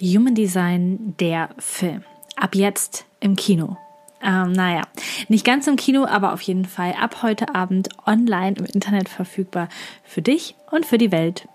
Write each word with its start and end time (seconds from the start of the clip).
Human 0.00 0.34
Design, 0.34 1.14
der 1.20 1.50
Film. 1.58 2.02
Ab 2.36 2.54
jetzt 2.54 3.06
im 3.20 3.36
Kino. 3.36 3.76
Ähm, 4.22 4.52
naja, 4.52 4.82
nicht 5.28 5.44
ganz 5.44 5.66
im 5.66 5.76
Kino, 5.76 6.04
aber 6.06 6.32
auf 6.32 6.40
jeden 6.40 6.64
Fall 6.64 6.94
ab 7.00 7.22
heute 7.22 7.54
Abend 7.54 7.90
online 8.06 8.56
im 8.58 8.64
Internet 8.64 9.08
verfügbar 9.08 9.68
für 10.02 10.22
dich 10.22 10.56
und 10.70 10.84
für 10.84 10.98
die 10.98 11.12
Welt. 11.12 11.46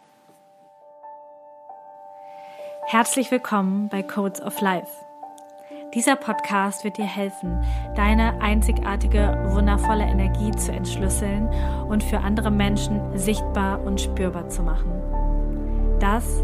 Herzlich 2.86 3.30
willkommen 3.30 3.90
bei 3.90 4.04
Codes 4.04 4.42
of 4.42 4.62
Life. 4.62 4.88
Dieser 5.94 6.16
Podcast 6.16 6.84
wird 6.84 6.98
dir 6.98 7.06
helfen, 7.06 7.62
deine 7.96 8.40
einzigartige, 8.42 9.50
wundervolle 9.50 10.04
Energie 10.04 10.52
zu 10.52 10.72
entschlüsseln 10.72 11.48
und 11.90 12.04
für 12.04 12.20
andere 12.20 12.52
Menschen 12.52 13.18
sichtbar 13.18 13.82
und 13.84 14.00
spürbar 14.00 14.48
zu 14.50 14.62
machen. 14.62 14.92
Das 16.00 16.44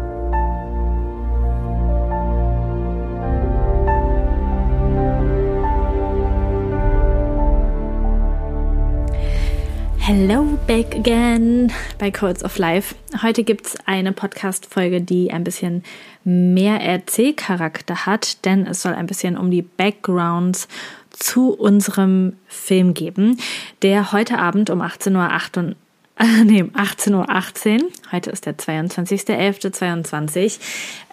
Hello 10.03 10.57
back 10.65 10.95
again 10.95 11.71
bei 11.99 12.09
Codes 12.09 12.43
of 12.43 12.57
Life. 12.57 12.95
Heute 13.21 13.43
gibt 13.43 13.67
es 13.67 13.77
eine 13.85 14.13
Podcast-Folge, 14.13 14.99
die 14.99 15.31
ein 15.31 15.43
bisschen 15.43 15.83
mehr 16.23 16.81
Erzählcharakter 16.81 18.07
hat, 18.07 18.43
denn 18.43 18.65
es 18.65 18.81
soll 18.81 18.93
ein 18.93 19.05
bisschen 19.05 19.37
um 19.37 19.51
die 19.51 19.61
Backgrounds 19.61 20.67
zu 21.11 21.53
unserem 21.53 22.33
Film 22.47 22.95
geben, 22.95 23.37
der 23.83 24.11
heute 24.11 24.39
Abend 24.39 24.71
um 24.71 24.81
18.08 24.81 25.67
Uhr 25.67 25.75
nee, 26.43 26.63
18.18 26.63 27.13
Uhr, 27.13 27.29
18, 27.29 27.83
heute 28.11 28.31
ist 28.31 28.47
der 28.47 28.57
22.11.22, 28.57 30.59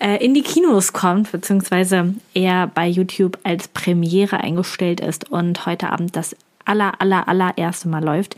äh, 0.00 0.24
in 0.24 0.32
die 0.34 0.42
Kinos 0.42 0.92
kommt, 0.92 1.30
beziehungsweise 1.30 2.14
er 2.34 2.66
bei 2.66 2.86
YouTube 2.86 3.38
als 3.42 3.68
Premiere 3.68 4.40
eingestellt 4.40 5.00
ist 5.00 5.30
und 5.30 5.66
heute 5.66 5.90
Abend 5.90 6.16
das 6.16 6.34
aller, 6.68 7.00
aller, 7.00 7.28
allererste 7.28 7.88
Mal 7.88 8.04
läuft. 8.04 8.36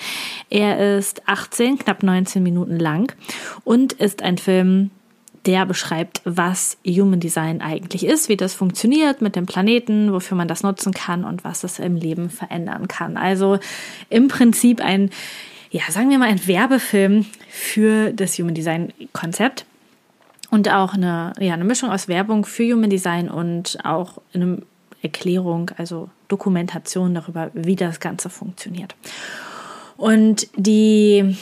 Er 0.49 0.99
ist 0.99 1.27
18, 1.29 1.79
knapp 1.79 2.03
19 2.03 2.43
Minuten 2.43 2.79
lang 2.79 3.15
und 3.65 3.93
ist 3.95 4.23
ein 4.23 4.39
Film, 4.39 4.91
der 5.47 5.65
beschreibt, 5.65 6.21
was 6.25 6.77
Human 6.87 7.21
Design 7.21 7.63
eigentlich 7.63 8.05
ist, 8.05 8.29
wie 8.29 8.37
das 8.37 8.55
funktioniert 8.55 9.23
mit 9.23 9.37
dem 9.37 9.47
Planeten, 9.47 10.13
wofür 10.13 10.37
man 10.37 10.49
das 10.49 10.63
nutzen 10.63 10.93
kann 10.93 11.25
und 11.25 11.45
was 11.45 11.65
es 11.65 11.79
im 11.79 11.97
Leben 11.97 12.31
verändern 12.31 12.89
kann. 12.89 13.17
Also 13.17 13.59
im 14.11 14.29
Prinzip 14.29 14.85
ein, 14.85 15.11
ja, 15.71 15.83
sagen 15.89 16.11
wir 16.11 16.19
mal, 16.19 16.29
ein 16.29 16.47
Werbefilm 16.47 17.25
für 17.49 18.13
das 18.13 18.39
Human 18.39 18.55
Design 18.55 18.93
Konzept. 19.13 19.65
Und 20.51 20.69
auch 20.69 20.95
eine, 20.95 21.33
ja, 21.39 21.55
eine 21.55 21.65
Mischung 21.65 21.91
aus 21.91 22.09
Werbung 22.09 22.45
für 22.45 22.65
Human 22.65 22.91
Design 22.91 23.31
und 23.31 23.79
auch 23.85 24.21
eine 24.35 24.63
Erklärung, 25.03 25.71
also 25.77 26.11
Dokumentation 26.29 27.15
darüber, 27.15 27.51
wie 27.55 27.77
das 27.77 28.01
Ganze 28.01 28.31
funktioniert. 28.31 28.95
Und 29.97 30.49
die, 30.57 31.37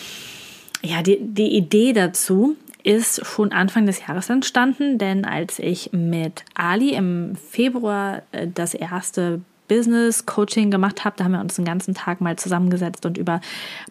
ja, 0.83 1.03
die, 1.03 1.19
die 1.21 1.57
Idee 1.57 1.93
dazu 1.93 2.57
ist 2.83 3.25
schon 3.27 3.53
Anfang 3.53 3.87
des 3.87 4.07
Jahres 4.07 4.31
entstanden, 4.31 4.99
denn 4.99 5.25
als 5.25 5.59
ich 5.59 5.93
mit 5.93 6.45
Ali 6.55 6.95
im 6.95 7.37
Februar 7.37 8.23
äh, 8.33 8.49
das 8.53 8.75
erste 8.75 9.41
Business 9.69 10.27
Coaching 10.27 10.71
gemacht 10.71 11.05
habe. 11.05 11.17
Da 11.17 11.25
haben 11.25 11.33
wir 11.33 11.41
uns 11.41 11.57
den 11.57 11.65
ganzen 11.65 11.95
Tag 11.95 12.21
mal 12.21 12.37
zusammengesetzt 12.37 13.07
und 13.07 13.19
über 13.19 13.41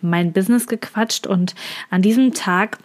mein 0.01 0.33
Business 0.33 0.67
gequatscht. 0.67 1.27
Und 1.27 1.55
an 1.89 2.01
diesem 2.01 2.33
Tag 2.33 2.79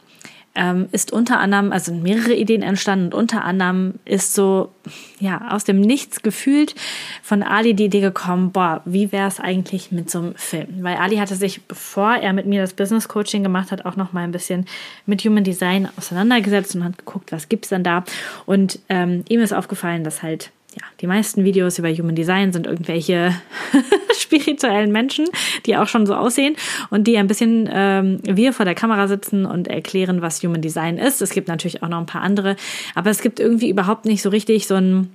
ähm, 0.55 0.89
ist 0.93 1.13
unter 1.13 1.39
anderem, 1.39 1.73
also 1.73 1.95
mehrere 1.95 2.35
Ideen 2.35 2.63
entstanden 2.63 3.07
und 3.07 3.15
unter 3.15 3.45
anderem 3.45 3.95
ist 4.05 4.35
so, 4.35 4.71
ja, 5.19 5.49
aus 5.51 5.65
dem 5.65 5.81
Nichts 5.81 6.23
gefühlt 6.23 6.75
von 7.23 7.43
Ali 7.43 7.75
die 7.75 7.87
Idee 7.87 8.01
gekommen, 8.01 8.53
boah, 8.53 8.83
wie 8.85 9.13
wäre 9.13 9.29
es 9.29 9.41
eigentlich 9.41 9.93
mit 9.93 10.11
so 10.11 10.19
einem 10.19 10.35
Film? 10.35 10.83
Weil 10.83 10.97
Ali 10.97 11.17
hatte 11.17 11.37
sich, 11.37 11.63
bevor 11.63 12.17
er 12.17 12.33
mit 12.33 12.47
mir 12.47 12.61
das 12.61 12.75
Business 12.75 13.09
Coaching 13.09 13.43
gemacht 13.43 13.71
hat, 13.71 13.87
auch 13.87 13.97
noch 13.97 14.13
mal 14.13 14.25
ein 14.25 14.33
bisschen 14.33 14.67
mit 15.07 15.25
Human 15.25 15.45
Design 15.45 15.89
auseinandergesetzt 15.97 16.75
und 16.75 16.85
hat 16.85 16.99
geguckt, 16.99 17.33
was 17.33 17.49
gibt's 17.49 17.71
denn 17.71 17.85
da? 17.85 18.05
Und 18.45 18.79
ähm, 18.89 19.25
ihm 19.29 19.41
ist 19.41 19.55
aufgefallen, 19.55 20.05
dass 20.05 20.23
halt 20.23 20.51
ja, 20.75 20.87
die 21.01 21.07
meisten 21.07 21.45
Videos 21.45 21.79
über 21.79 21.91
Human 21.93 22.15
Design 22.15 22.53
sind 22.53 22.67
irgendwelche 22.67 23.35
spirituellen 24.19 24.93
Menschen, 24.93 25.27
die 25.67 25.77
auch 25.77 25.89
schon 25.89 26.07
so 26.07 26.15
aussehen 26.15 26.57
und 26.91 27.07
die 27.07 27.19
ein 27.19 27.27
bisschen 27.27 27.69
ähm, 27.73 28.21
wir 28.23 28.53
vor 28.53 28.65
der 28.65 28.75
Kamera 28.75 29.09
sitzen 29.09 29.47
und 29.47 29.69
erklären, 29.69 30.23
was 30.23 30.43
Human 30.43 30.63
Design 30.63 30.99
ist. 30.99 31.23
Es 31.23 31.31
gibt 31.31 31.49
natürlich 31.49 31.83
auch 31.83 31.89
noch 31.89 31.99
ein 31.99 32.07
paar 32.07 32.23
andere, 32.23 32.57
aber 32.95 33.11
es 33.11 33.21
gibt 33.21 33.41
irgendwie 33.41 33.69
überhaupt 33.69 34.05
nicht 34.05 34.23
so 34.23 34.31
richtig 34.31 34.67
so 34.67 34.75
ein 34.75 35.11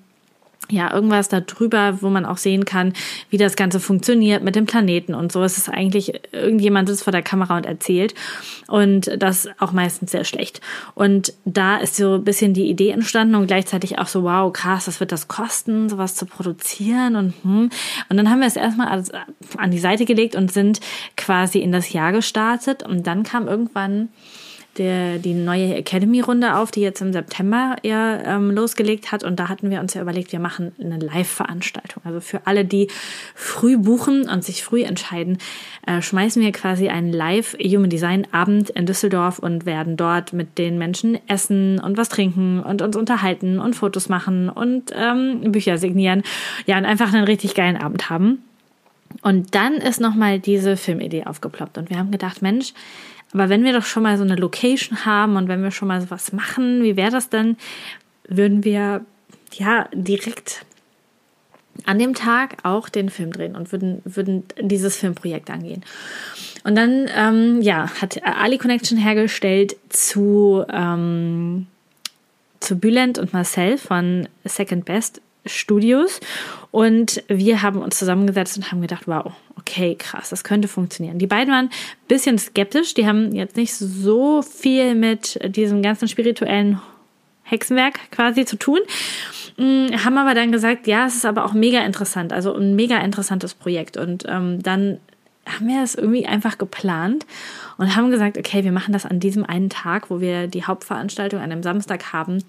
ja, 0.69 0.93
irgendwas 0.93 1.29
darüber, 1.29 2.01
wo 2.01 2.09
man 2.09 2.25
auch 2.25 2.37
sehen 2.37 2.65
kann, 2.65 2.93
wie 3.29 3.37
das 3.37 3.55
Ganze 3.55 3.79
funktioniert 3.79 4.43
mit 4.43 4.55
dem 4.55 4.65
Planeten 4.65 5.13
und 5.13 5.31
so. 5.31 5.43
Es 5.43 5.57
ist 5.57 5.69
eigentlich, 5.69 6.19
irgendjemand 6.33 6.89
sitzt 6.89 7.03
vor 7.03 7.11
der 7.11 7.21
Kamera 7.21 7.55
und 7.55 7.65
erzählt. 7.65 8.13
Und 8.67 9.09
das 9.17 9.47
auch 9.59 9.71
meistens 9.71 10.11
sehr 10.11 10.25
schlecht. 10.25 10.59
Und 10.93 11.33
da 11.45 11.77
ist 11.77 11.95
so 11.95 12.15
ein 12.15 12.23
bisschen 12.25 12.53
die 12.53 12.69
Idee 12.69 12.89
entstanden 12.89 13.35
und 13.35 13.47
gleichzeitig 13.47 13.97
auch 13.97 14.07
so, 14.07 14.23
wow, 14.23 14.51
krass, 14.51 14.87
was 14.87 14.99
wird 14.99 15.13
das 15.13 15.29
kosten, 15.29 15.87
sowas 15.87 16.15
zu 16.15 16.25
produzieren 16.25 17.15
und 17.15 17.33
hm. 17.43 17.69
Und 18.09 18.17
dann 18.17 18.29
haben 18.29 18.39
wir 18.39 18.47
es 18.47 18.55
erstmal 18.55 19.03
an 19.57 19.71
die 19.71 19.79
Seite 19.79 20.05
gelegt 20.05 20.35
und 20.35 20.51
sind 20.51 20.79
quasi 21.15 21.59
in 21.59 21.71
das 21.71 21.93
Jahr 21.93 22.11
gestartet. 22.11 22.83
Und 22.83 23.07
dann 23.07 23.23
kam 23.23 23.47
irgendwann 23.47 24.09
der, 24.77 25.17
die 25.17 25.33
neue 25.33 25.75
Academy-Runde 25.75 26.55
auf, 26.55 26.71
die 26.71 26.81
jetzt 26.81 27.01
im 27.01 27.13
September 27.13 27.75
ja 27.83 28.35
ähm, 28.35 28.51
losgelegt 28.51 29.11
hat. 29.11 29.23
Und 29.23 29.39
da 29.39 29.49
hatten 29.49 29.69
wir 29.69 29.79
uns 29.79 29.93
ja 29.93 30.01
überlegt, 30.01 30.31
wir 30.31 30.39
machen 30.39 30.73
eine 30.79 30.99
Live-Veranstaltung. 30.99 32.03
Also 32.05 32.21
für 32.21 32.45
alle, 32.45 32.65
die 32.65 32.87
früh 33.35 33.77
buchen 33.77 34.29
und 34.29 34.43
sich 34.43 34.63
früh 34.63 34.83
entscheiden, 34.83 35.37
äh, 35.85 36.01
schmeißen 36.01 36.41
wir 36.41 36.51
quasi 36.51 36.89
einen 36.89 37.11
Live-Human 37.11 37.89
Design-Abend 37.89 38.69
in 38.71 38.85
Düsseldorf 38.85 39.39
und 39.39 39.65
werden 39.65 39.97
dort 39.97 40.33
mit 40.33 40.57
den 40.57 40.77
Menschen 40.77 41.17
essen 41.27 41.79
und 41.79 41.97
was 41.97 42.09
trinken 42.09 42.61
und 42.61 42.81
uns 42.81 42.95
unterhalten 42.95 43.59
und 43.59 43.75
Fotos 43.75 44.09
machen 44.09 44.49
und 44.49 44.91
ähm, 44.95 45.51
Bücher 45.51 45.77
signieren. 45.77 46.23
Ja, 46.65 46.77
und 46.77 46.85
einfach 46.85 47.13
einen 47.13 47.25
richtig 47.25 47.55
geilen 47.55 47.77
Abend 47.77 48.09
haben. 48.09 48.43
Und 49.21 49.55
dann 49.55 49.75
ist 49.75 49.99
nochmal 49.99 50.39
diese 50.39 50.77
Filmidee 50.77 51.25
aufgeploppt. 51.25 51.77
Und 51.77 51.89
wir 51.89 51.97
haben 51.97 52.11
gedacht, 52.11 52.41
Mensch, 52.41 52.73
aber 53.33 53.49
wenn 53.49 53.63
wir 53.63 53.73
doch 53.73 53.85
schon 53.85 54.03
mal 54.03 54.17
so 54.17 54.23
eine 54.23 54.35
Location 54.35 55.05
haben 55.05 55.35
und 55.35 55.47
wenn 55.47 55.63
wir 55.63 55.71
schon 55.71 55.87
mal 55.87 56.01
sowas 56.01 56.31
machen, 56.31 56.83
wie 56.83 56.95
wäre 56.95 57.11
das 57.11 57.29
denn, 57.29 57.57
würden 58.27 58.63
wir 58.63 59.05
ja 59.53 59.87
direkt 59.93 60.65
an 61.85 61.99
dem 61.99 62.15
Tag 62.15 62.57
auch 62.63 62.89
den 62.89 63.09
Film 63.09 63.31
drehen 63.31 63.55
und 63.55 63.71
würden, 63.71 64.01
würden 64.03 64.43
dieses 64.59 64.97
Filmprojekt 64.97 65.49
angehen. 65.49 65.83
Und 66.63 66.75
dann, 66.75 67.09
ähm, 67.15 67.61
ja, 67.61 67.89
hat 68.01 68.23
Ali 68.23 68.57
Connection 68.57 68.97
hergestellt 68.97 69.75
zu, 69.89 70.65
ähm, 70.69 71.67
zu 72.59 72.77
Bülent 72.77 73.19
und 73.19 73.33
Marcel 73.33 73.77
von 73.77 74.27
Second 74.43 74.85
Best 74.85 75.21
Studios. 75.45 76.19
Und 76.71 77.23
wir 77.27 77.61
haben 77.61 77.81
uns 77.81 77.97
zusammengesetzt 77.97 78.57
und 78.57 78.71
haben 78.71 78.81
gedacht, 78.81 79.03
wow, 79.05 79.31
okay, 79.67 79.95
krass, 79.95 80.29
das 80.29 80.43
könnte 80.43 80.67
funktionieren. 80.67 81.19
Die 81.19 81.27
beiden 81.27 81.53
waren 81.53 81.65
ein 81.65 81.71
bisschen 82.07 82.37
skeptisch. 82.37 82.93
Die 82.93 83.05
haben 83.05 83.33
jetzt 83.33 83.57
nicht 83.57 83.73
so 83.73 84.41
viel 84.41 84.95
mit 84.95 85.39
diesem 85.55 85.81
ganzen 85.81 86.07
spirituellen 86.07 86.81
Hexenwerk 87.43 88.11
quasi 88.11 88.45
zu 88.45 88.57
tun. 88.57 88.79
Mm, 89.57 89.87
haben 90.03 90.17
aber 90.17 90.33
dann 90.33 90.51
gesagt, 90.51 90.87
ja, 90.87 91.05
es 91.05 91.15
ist 91.15 91.25
aber 91.25 91.45
auch 91.45 91.53
mega 91.53 91.83
interessant, 91.83 92.33
also 92.33 92.53
ein 92.55 92.75
mega 92.75 92.97
interessantes 92.99 93.53
Projekt. 93.53 93.97
Und 93.97 94.23
ähm, 94.27 94.61
dann 94.63 94.99
haben 95.45 95.67
wir 95.67 95.83
es 95.83 95.95
irgendwie 95.95 96.25
einfach 96.25 96.57
geplant 96.57 97.25
und 97.77 97.95
haben 97.95 98.11
gesagt, 98.11 98.37
okay, 98.37 98.63
wir 98.63 98.73
machen 98.73 98.91
das 98.91 99.05
an 99.05 99.19
diesem 99.19 99.45
einen 99.45 99.69
Tag, 99.69 100.09
wo 100.09 100.19
wir 100.19 100.47
die 100.47 100.65
Hauptveranstaltung 100.65 101.39
an 101.39 101.51
einem 101.51 101.63
Samstag 101.63 102.11
haben. 102.11 102.43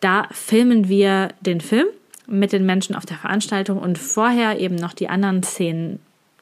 Da 0.00 0.26
filmen 0.32 0.88
wir 0.88 1.28
den 1.40 1.60
Film 1.60 1.86
mit 2.26 2.52
den 2.52 2.66
Menschen 2.66 2.94
auf 2.96 3.06
der 3.06 3.16
Veranstaltung 3.16 3.78
und 3.78 3.98
vorher 3.98 4.58
eben 4.58 4.76
noch 4.76 4.92
die 4.92 5.08
anderen 5.08 5.42
Szenen 5.42 6.00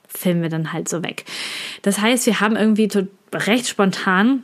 filmen 0.08 0.42
wir 0.42 0.48
dann 0.48 0.72
halt 0.72 0.88
so 0.88 1.02
weg. 1.02 1.24
Das 1.82 2.00
heißt, 2.00 2.26
wir 2.26 2.40
haben 2.40 2.56
irgendwie 2.56 2.88
recht 3.32 3.68
spontan 3.68 4.42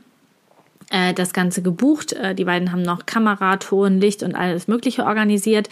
äh, 0.91 1.15
das 1.15 1.33
Ganze 1.33 1.63
gebucht. 1.63 2.13
Äh, 2.13 2.35
die 2.35 2.45
beiden 2.45 2.71
haben 2.73 2.83
noch 2.83 3.07
Kamera, 3.07 3.57
Ton, 3.57 4.01
Licht 4.01 4.23
und 4.23 4.35
alles 4.35 4.69
Mögliche 4.69 5.05
organisiert. 5.05 5.69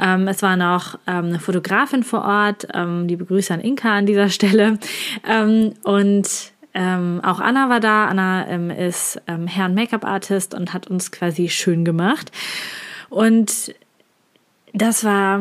Ähm, 0.00 0.26
es 0.28 0.42
war 0.42 0.56
noch 0.56 0.98
ähm, 1.06 1.26
eine 1.26 1.38
Fotografin 1.38 2.02
vor 2.02 2.24
Ort, 2.24 2.68
ähm, 2.74 3.06
die 3.06 3.16
Begrüße 3.16 3.52
an 3.52 3.60
Inka 3.60 3.96
an 3.96 4.06
dieser 4.06 4.28
Stelle. 4.30 4.78
Ähm, 5.28 5.74
und 5.82 6.28
ähm, 6.74 7.20
auch 7.22 7.40
Anna 7.40 7.68
war 7.68 7.80
da. 7.80 8.06
Anna 8.06 8.48
ähm, 8.48 8.70
ist 8.70 9.20
ähm, 9.28 9.46
Herrn 9.46 9.74
Make-up-Artist 9.74 10.54
und 10.54 10.72
hat 10.72 10.88
uns 10.88 11.12
quasi 11.12 11.48
schön 11.48 11.84
gemacht. 11.84 12.32
Und 13.10 13.74
das 14.76 15.04
war, 15.04 15.40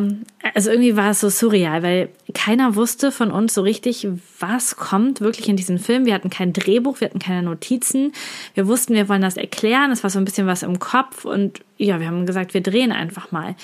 also 0.53 0.69
irgendwie 0.69 0.95
war 0.95 1.09
es 1.09 1.19
so 1.19 1.27
surreal, 1.27 1.81
weil 1.81 2.09
keiner 2.35 2.75
wusste 2.75 3.12
von 3.12 3.31
uns 3.31 3.56
so 3.56 3.63
richtig, 3.63 4.07
was 4.39 4.75
kommt 4.75 5.21
wirklich 5.21 5.50
in 5.50 5.57
diesen 5.57 5.80
Film. 5.80 6.06
Wir 6.06 6.13
hatten 6.13 6.30
kein 6.30 6.53
Drehbuch, 6.53 7.01
wir 7.01 7.09
hatten 7.09 7.18
keine 7.18 7.41
Notizen. 7.41 8.12
Wir 8.53 8.68
wussten, 8.68 8.94
wir 8.94 9.09
wollen 9.09 9.24
das 9.24 9.35
erklären. 9.35 9.89
Es 9.89 10.03
war 10.03 10.12
so 10.12 10.19
ein 10.19 10.25
bisschen 10.25 10.45
was 10.45 10.62
im 10.62 10.77
Kopf 10.77 11.25
und 11.25 11.62
ja, 11.77 12.00
wir 12.00 12.07
haben 12.07 12.27
gesagt, 12.27 12.53
wir 12.53 12.62
drehen 12.62 12.91
einfach 12.91 13.31
mal. 13.31 13.56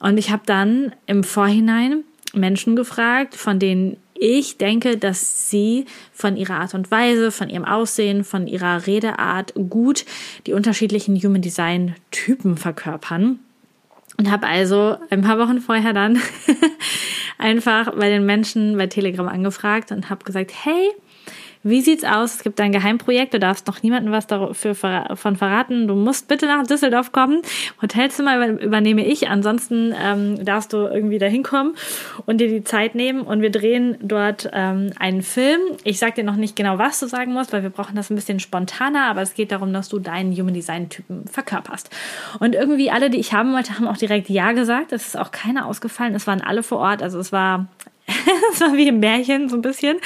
Und 0.00 0.18
ich 0.18 0.30
habe 0.30 0.42
dann 0.46 0.92
im 1.06 1.22
Vorhinein 1.22 2.02
Menschen 2.34 2.74
gefragt, 2.74 3.36
von 3.36 3.60
denen 3.60 3.96
ich 4.14 4.58
denke, 4.58 4.96
dass 4.96 5.48
sie 5.48 5.84
von 6.12 6.36
ihrer 6.36 6.58
Art 6.58 6.74
und 6.74 6.90
Weise, 6.90 7.30
von 7.30 7.50
ihrem 7.50 7.64
Aussehen, 7.64 8.24
von 8.24 8.48
ihrer 8.48 8.88
Redeart 8.88 9.54
gut 9.68 10.06
die 10.48 10.54
unterschiedlichen 10.54 11.16
Human 11.16 11.42
Design 11.42 11.94
Typen 12.10 12.56
verkörpern. 12.56 13.38
Und 14.16 14.30
habe 14.30 14.46
also 14.46 14.96
ein 15.10 15.22
paar 15.22 15.38
Wochen 15.38 15.60
vorher 15.60 15.92
dann 15.92 16.20
einfach 17.38 17.92
bei 17.94 18.08
den 18.08 18.24
Menschen 18.24 18.76
bei 18.76 18.86
Telegram 18.86 19.28
angefragt 19.28 19.90
und 19.90 20.08
habe 20.08 20.24
gesagt, 20.24 20.52
hey, 20.64 20.90
wie 21.64 21.80
sieht's 21.80 22.04
aus? 22.04 22.36
Es 22.36 22.42
gibt 22.42 22.60
ein 22.60 22.72
Geheimprojekt, 22.72 23.32
du 23.32 23.38
darfst 23.38 23.66
noch 23.66 23.82
niemandem 23.82 24.12
was 24.12 24.26
dafür 24.26 24.74
von 24.74 25.36
verraten. 25.36 25.88
Du 25.88 25.94
musst 25.94 26.28
bitte 26.28 26.46
nach 26.46 26.66
Düsseldorf 26.66 27.10
kommen. 27.10 27.40
Hotelzimmer 27.80 28.46
übernehme 28.60 29.04
ich, 29.06 29.28
ansonsten 29.28 29.94
ähm, 29.98 30.44
darfst 30.44 30.74
du 30.74 30.76
irgendwie 30.76 31.18
da 31.18 31.26
hinkommen 31.26 31.74
und 32.26 32.38
dir 32.38 32.48
die 32.48 32.64
Zeit 32.64 32.94
nehmen. 32.94 33.22
Und 33.22 33.40
wir 33.40 33.50
drehen 33.50 33.96
dort 34.02 34.50
ähm, 34.52 34.90
einen 34.98 35.22
Film. 35.22 35.60
Ich 35.84 35.98
sag 35.98 36.16
dir 36.16 36.24
noch 36.24 36.36
nicht 36.36 36.54
genau, 36.54 36.76
was 36.76 37.00
du 37.00 37.06
sagen 37.06 37.32
musst, 37.32 37.54
weil 37.54 37.62
wir 37.62 37.70
brauchen 37.70 37.96
das 37.96 38.10
ein 38.10 38.14
bisschen 38.14 38.40
spontaner, 38.40 39.06
aber 39.06 39.22
es 39.22 39.32
geht 39.32 39.50
darum, 39.50 39.72
dass 39.72 39.88
du 39.88 39.98
deinen 39.98 40.32
Human 40.32 40.52
Design 40.52 40.90
Typen 40.90 41.26
verkörperst. 41.26 41.88
Und 42.40 42.54
irgendwie 42.54 42.90
alle, 42.90 43.08
die 43.08 43.18
ich 43.18 43.32
haben 43.32 43.54
wollte, 43.54 43.76
haben 43.76 43.88
auch 43.88 43.96
direkt 43.96 44.28
Ja 44.28 44.52
gesagt. 44.52 44.92
Es 44.92 45.06
ist 45.06 45.18
auch 45.18 45.30
keiner 45.30 45.64
ausgefallen. 45.64 46.14
Es 46.14 46.26
waren 46.26 46.42
alle 46.42 46.62
vor 46.62 46.78
Ort. 46.78 47.02
Also 47.02 47.18
es 47.18 47.32
war 47.32 47.68
das 48.50 48.60
war 48.60 48.76
wie 48.76 48.88
ein 48.88 49.00
Märchen, 49.00 49.48
so 49.48 49.56
ein 49.56 49.62
bisschen. 49.62 49.98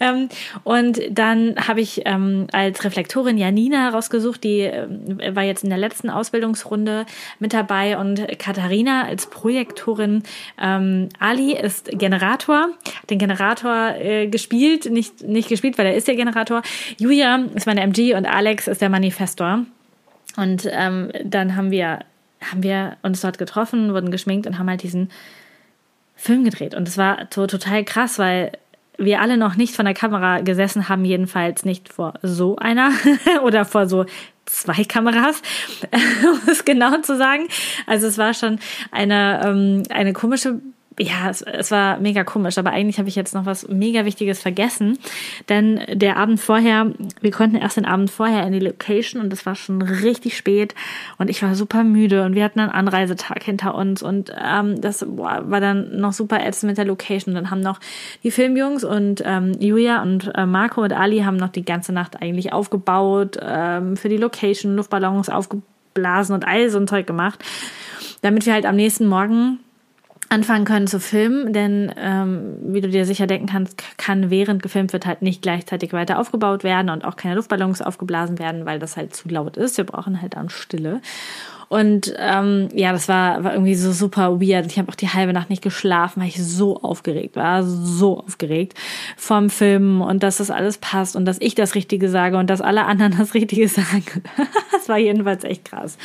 Ähm, 0.00 0.28
und 0.64 1.00
dann 1.10 1.56
habe 1.66 1.80
ich 1.80 2.02
ähm, 2.04 2.46
als 2.52 2.84
Reflektorin 2.84 3.38
Janina 3.38 3.88
rausgesucht, 3.88 4.44
die 4.44 4.60
ähm, 4.60 5.18
war 5.32 5.44
jetzt 5.44 5.64
in 5.64 5.70
der 5.70 5.78
letzten 5.78 6.10
Ausbildungsrunde 6.10 7.06
mit 7.38 7.54
dabei 7.54 7.96
und 7.98 8.26
Katharina 8.38 9.04
als 9.04 9.28
Projektorin. 9.28 10.22
Ali 10.56 11.52
ist 11.52 11.90
Generator, 11.92 12.68
den 13.10 13.18
Generator 13.18 13.94
äh, 13.98 14.26
gespielt, 14.26 14.90
nicht, 14.90 15.22
nicht 15.22 15.48
gespielt, 15.48 15.78
weil 15.78 15.86
er 15.86 15.94
ist 15.94 16.08
der 16.08 16.16
Generator. 16.16 16.62
Julia 16.98 17.36
ist 17.54 17.66
meine 17.66 17.80
MG 17.82 18.14
und 18.14 18.26
Alex 18.26 18.68
ist 18.68 18.80
der 18.80 18.88
Manifestor. 18.88 19.64
Und 20.36 20.68
ähm, 20.70 21.10
dann 21.24 21.56
haben 21.56 21.70
wir, 21.70 22.00
haben 22.40 22.62
wir 22.62 22.96
uns 23.02 23.20
dort 23.20 23.38
getroffen, 23.38 23.92
wurden 23.92 24.10
geschminkt 24.10 24.46
und 24.46 24.58
haben 24.58 24.68
halt 24.68 24.82
diesen 24.82 25.10
Film 26.18 26.44
gedreht. 26.44 26.74
Und 26.74 26.88
es 26.88 26.98
war 26.98 27.28
so 27.32 27.46
total 27.46 27.84
krass, 27.84 28.18
weil 28.18 28.52
wir 28.98 29.20
alle 29.20 29.36
noch 29.36 29.54
nicht 29.54 29.74
von 29.74 29.84
der 29.84 29.94
Kamera 29.94 30.40
gesessen 30.40 30.88
haben, 30.88 31.04
jedenfalls 31.04 31.64
nicht 31.64 31.90
vor 31.92 32.14
so 32.22 32.56
einer 32.56 32.90
oder 33.44 33.64
vor 33.64 33.88
so 33.88 34.04
zwei 34.44 34.84
Kameras, 34.84 35.40
um 35.92 36.40
es 36.50 36.64
genau 36.64 37.00
zu 37.00 37.16
sagen. 37.16 37.46
Also 37.86 38.08
es 38.08 38.18
war 38.18 38.34
schon 38.34 38.58
eine, 38.90 39.40
ähm, 39.44 39.82
eine 39.90 40.12
komische 40.12 40.60
ja, 41.00 41.30
es, 41.30 41.42
es 41.42 41.70
war 41.70 41.98
mega 41.98 42.24
komisch, 42.24 42.58
aber 42.58 42.70
eigentlich 42.70 42.98
habe 42.98 43.08
ich 43.08 43.14
jetzt 43.14 43.34
noch 43.34 43.46
was 43.46 43.68
mega 43.68 44.04
Wichtiges 44.04 44.40
vergessen. 44.40 44.98
Denn 45.48 45.80
der 45.92 46.16
Abend 46.16 46.40
vorher, 46.40 46.92
wir 47.20 47.30
konnten 47.30 47.56
erst 47.56 47.76
den 47.76 47.84
Abend 47.84 48.10
vorher 48.10 48.46
in 48.46 48.52
die 48.52 48.58
Location 48.58 49.22
und 49.22 49.32
es 49.32 49.46
war 49.46 49.54
schon 49.54 49.80
richtig 49.80 50.36
spät 50.36 50.74
und 51.18 51.30
ich 51.30 51.42
war 51.42 51.54
super 51.54 51.84
müde 51.84 52.24
und 52.24 52.34
wir 52.34 52.44
hatten 52.44 52.60
einen 52.60 52.70
Anreisetag 52.70 53.42
hinter 53.42 53.74
uns 53.74 54.02
und 54.02 54.32
ähm, 54.36 54.80
das 54.80 55.04
boah, 55.06 55.42
war 55.46 55.60
dann 55.60 56.00
noch 56.00 56.12
super 56.12 56.44
ätzend 56.44 56.70
mit 56.70 56.78
der 56.78 56.84
Location. 56.84 57.34
Dann 57.34 57.50
haben 57.50 57.60
noch 57.60 57.78
die 58.24 58.30
Filmjungs 58.30 58.82
und 58.82 59.22
ähm, 59.24 59.52
Julia 59.60 60.02
und 60.02 60.32
äh, 60.34 60.46
Marco 60.46 60.82
und 60.82 60.92
Ali 60.92 61.20
haben 61.20 61.36
noch 61.36 61.50
die 61.50 61.64
ganze 61.64 61.92
Nacht 61.92 62.20
eigentlich 62.20 62.52
aufgebaut, 62.52 63.38
ähm, 63.40 63.96
für 63.96 64.08
die 64.08 64.16
Location 64.16 64.74
Luftballons 64.74 65.28
aufgeblasen 65.28 66.34
und 66.34 66.46
all 66.46 66.70
so 66.70 66.78
ein 66.78 66.88
Zeug 66.88 67.06
gemacht, 67.06 67.44
damit 68.22 68.46
wir 68.46 68.52
halt 68.52 68.66
am 68.66 68.76
nächsten 68.76 69.06
Morgen 69.06 69.60
anfangen 70.28 70.64
können 70.64 70.86
zu 70.86 71.00
filmen, 71.00 71.52
denn 71.52 71.92
ähm, 71.96 72.56
wie 72.62 72.80
du 72.80 72.88
dir 72.88 73.04
sicher 73.04 73.26
denken 73.26 73.46
kannst, 73.46 73.82
kann 73.96 74.30
während 74.30 74.62
gefilmt 74.62 74.92
wird 74.92 75.06
halt 75.06 75.22
nicht 75.22 75.42
gleichzeitig 75.42 75.92
weiter 75.92 76.18
aufgebaut 76.18 76.64
werden 76.64 76.90
und 76.90 77.04
auch 77.04 77.16
keine 77.16 77.36
Luftballons 77.36 77.82
aufgeblasen 77.82 78.38
werden, 78.38 78.66
weil 78.66 78.78
das 78.78 78.96
halt 78.96 79.14
zu 79.14 79.28
laut 79.28 79.56
ist. 79.56 79.76
Wir 79.76 79.84
brauchen 79.84 80.20
halt 80.20 80.34
dann 80.34 80.50
Stille. 80.50 81.00
Und 81.68 82.14
ähm, 82.18 82.68
ja, 82.72 82.92
das 82.92 83.08
war, 83.08 83.44
war 83.44 83.52
irgendwie 83.52 83.74
so 83.74 83.92
super 83.92 84.40
weird. 84.40 84.66
Ich 84.66 84.78
habe 84.78 84.88
auch 84.90 84.94
die 84.94 85.08
halbe 85.08 85.32
Nacht 85.34 85.50
nicht 85.50 85.62
geschlafen, 85.62 86.20
weil 86.20 86.28
ich 86.28 86.42
so 86.42 86.80
aufgeregt 86.80 87.36
war, 87.36 87.62
so 87.62 88.20
aufgeregt 88.20 88.74
vom 89.16 89.50
Filmen 89.50 90.00
und 90.00 90.22
dass 90.22 90.38
das 90.38 90.50
alles 90.50 90.78
passt 90.78 91.14
und 91.14 91.26
dass 91.26 91.40
ich 91.40 91.54
das 91.54 91.74
Richtige 91.74 92.08
sage 92.08 92.38
und 92.38 92.48
dass 92.48 92.60
alle 92.60 92.86
anderen 92.86 93.14
das 93.18 93.34
Richtige 93.34 93.68
sagen. 93.68 94.22
das 94.72 94.88
war 94.88 94.98
jedenfalls 94.98 95.44
echt 95.44 95.66
krass. 95.66 95.98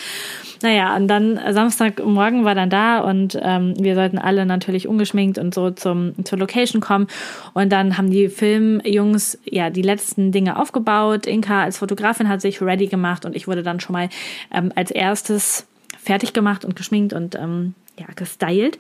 Naja, 0.62 0.96
und 0.96 1.08
dann 1.08 1.40
Samstagmorgen 1.50 2.46
war 2.46 2.56
dann 2.56 2.70
da 2.70 3.00
und 3.00 3.38
ähm, 3.42 3.74
wir 3.78 3.96
sollten 3.96 4.18
alle 4.18 4.46
natürlich 4.46 4.88
ungeschminkt 4.88 5.38
und 5.38 5.54
so 5.54 5.72
zum, 5.72 6.14
zur 6.24 6.40
Location 6.40 6.82
kommen. 6.82 7.08
Und 7.54 7.72
dann 7.72 7.98
haben 7.98 8.10
die 8.10 8.30
Filmjungs 8.30 9.38
ja 9.46 9.70
die 9.70 9.82
letzten 9.82 10.32
Dinge 10.32 10.58
aufgebaut. 10.58 11.28
Inka 11.28 11.64
als 11.64 11.78
Fotografin 11.78 12.30
hat 12.30 12.42
sich 12.42 12.62
ready 12.62 12.88
gemacht 12.88 13.26
und 13.26 13.36
ich 13.36 13.48
wurde 13.48 13.64
dann 13.64 13.80
schon 13.82 13.94
mal 13.94 14.10
ähm, 14.54 14.72
als 14.76 14.90
erstes 14.92 15.53
fertig 16.04 16.34
gemacht 16.34 16.66
und 16.66 16.76
geschminkt 16.76 17.14
und 17.14 17.36
ähm, 17.36 17.74
ja, 18.00 18.08
gestylt. 18.16 18.78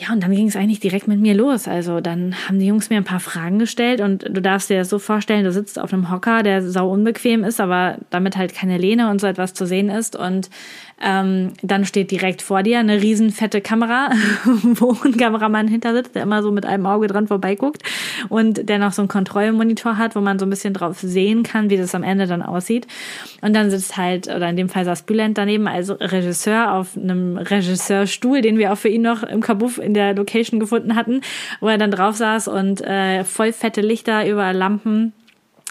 Ja, 0.00 0.12
und 0.12 0.22
dann 0.22 0.30
ging 0.30 0.46
es 0.46 0.54
eigentlich 0.54 0.78
direkt 0.78 1.08
mit 1.08 1.18
mir 1.18 1.34
los. 1.34 1.66
Also 1.66 2.00
dann 2.00 2.34
haben 2.46 2.60
die 2.60 2.66
Jungs 2.66 2.88
mir 2.88 2.98
ein 2.98 3.04
paar 3.04 3.18
Fragen 3.18 3.58
gestellt 3.58 4.00
und 4.00 4.22
du 4.28 4.40
darfst 4.40 4.70
dir 4.70 4.78
das 4.78 4.88
so 4.88 5.00
vorstellen, 5.00 5.44
du 5.44 5.50
sitzt 5.50 5.78
auf 5.78 5.92
einem 5.92 6.10
Hocker, 6.10 6.44
der 6.44 6.62
sau 6.62 6.88
unbequem 6.90 7.42
ist, 7.42 7.60
aber 7.60 7.98
damit 8.10 8.36
halt 8.36 8.54
keine 8.54 8.78
Lehne 8.78 9.10
und 9.10 9.20
so 9.20 9.26
etwas 9.26 9.54
zu 9.54 9.66
sehen 9.66 9.88
ist 9.88 10.14
und 10.14 10.50
ähm, 11.00 11.52
dann 11.62 11.84
steht 11.84 12.10
direkt 12.10 12.42
vor 12.42 12.62
dir 12.62 12.78
eine 12.78 13.00
riesen 13.00 13.30
fette 13.30 13.60
Kamera, 13.60 14.10
wo 14.44 14.96
ein 15.04 15.16
Kameramann 15.16 15.68
hinter 15.68 15.94
sitzt, 15.94 16.14
der 16.14 16.22
immer 16.24 16.42
so 16.42 16.50
mit 16.50 16.66
einem 16.66 16.86
Auge 16.86 17.06
dran 17.06 17.28
vorbeiguckt 17.28 17.82
und 18.28 18.68
der 18.68 18.78
noch 18.78 18.92
so 18.92 19.02
einen 19.02 19.08
Kontrollmonitor 19.08 19.96
hat, 19.96 20.16
wo 20.16 20.20
man 20.20 20.38
so 20.38 20.46
ein 20.46 20.50
bisschen 20.50 20.74
drauf 20.74 20.98
sehen 21.00 21.42
kann, 21.42 21.70
wie 21.70 21.76
das 21.76 21.94
am 21.94 22.02
Ende 22.02 22.26
dann 22.26 22.42
aussieht. 22.42 22.86
Und 23.42 23.54
dann 23.54 23.70
sitzt 23.70 23.96
halt, 23.96 24.28
oder 24.28 24.48
in 24.48 24.56
dem 24.56 24.68
Fall 24.68 24.84
saß 24.84 25.02
Bülent 25.02 25.38
daneben, 25.38 25.68
also 25.68 25.94
Regisseur 25.94 26.72
auf 26.72 26.96
einem 26.96 27.36
Regisseurstuhl, 27.36 28.40
den 28.40 28.58
wir 28.58 28.72
auch 28.72 28.78
für 28.78 28.88
ihn 28.88 29.02
noch 29.02 29.22
im 29.22 29.40
Kabuff 29.40 29.78
in 29.78 29.94
der 29.94 30.14
Location 30.14 30.58
gefunden 30.58 30.96
hatten, 30.96 31.20
wo 31.60 31.68
er 31.68 31.78
dann 31.78 31.90
drauf 31.90 32.16
saß 32.16 32.48
und 32.48 32.80
äh, 32.80 33.24
voll 33.24 33.52
fette 33.52 33.80
Lichter, 33.80 34.28
überall 34.28 34.56
Lampen 34.56 35.12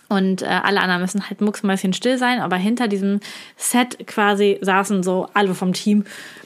und 0.09 0.41
äh, 0.41 0.45
alle 0.45 0.81
anderen 0.81 1.01
müssen 1.01 1.29
halt 1.29 1.41
mucksmäuschen 1.41 1.93
still 1.93 2.17
sein, 2.17 2.39
aber 2.39 2.55
hinter 2.55 2.87
diesem 2.87 3.19
Set 3.55 4.07
quasi 4.07 4.57
saßen 4.61 5.03
so 5.03 5.27
alle 5.33 5.53
vom 5.53 5.73
Team 5.73 6.05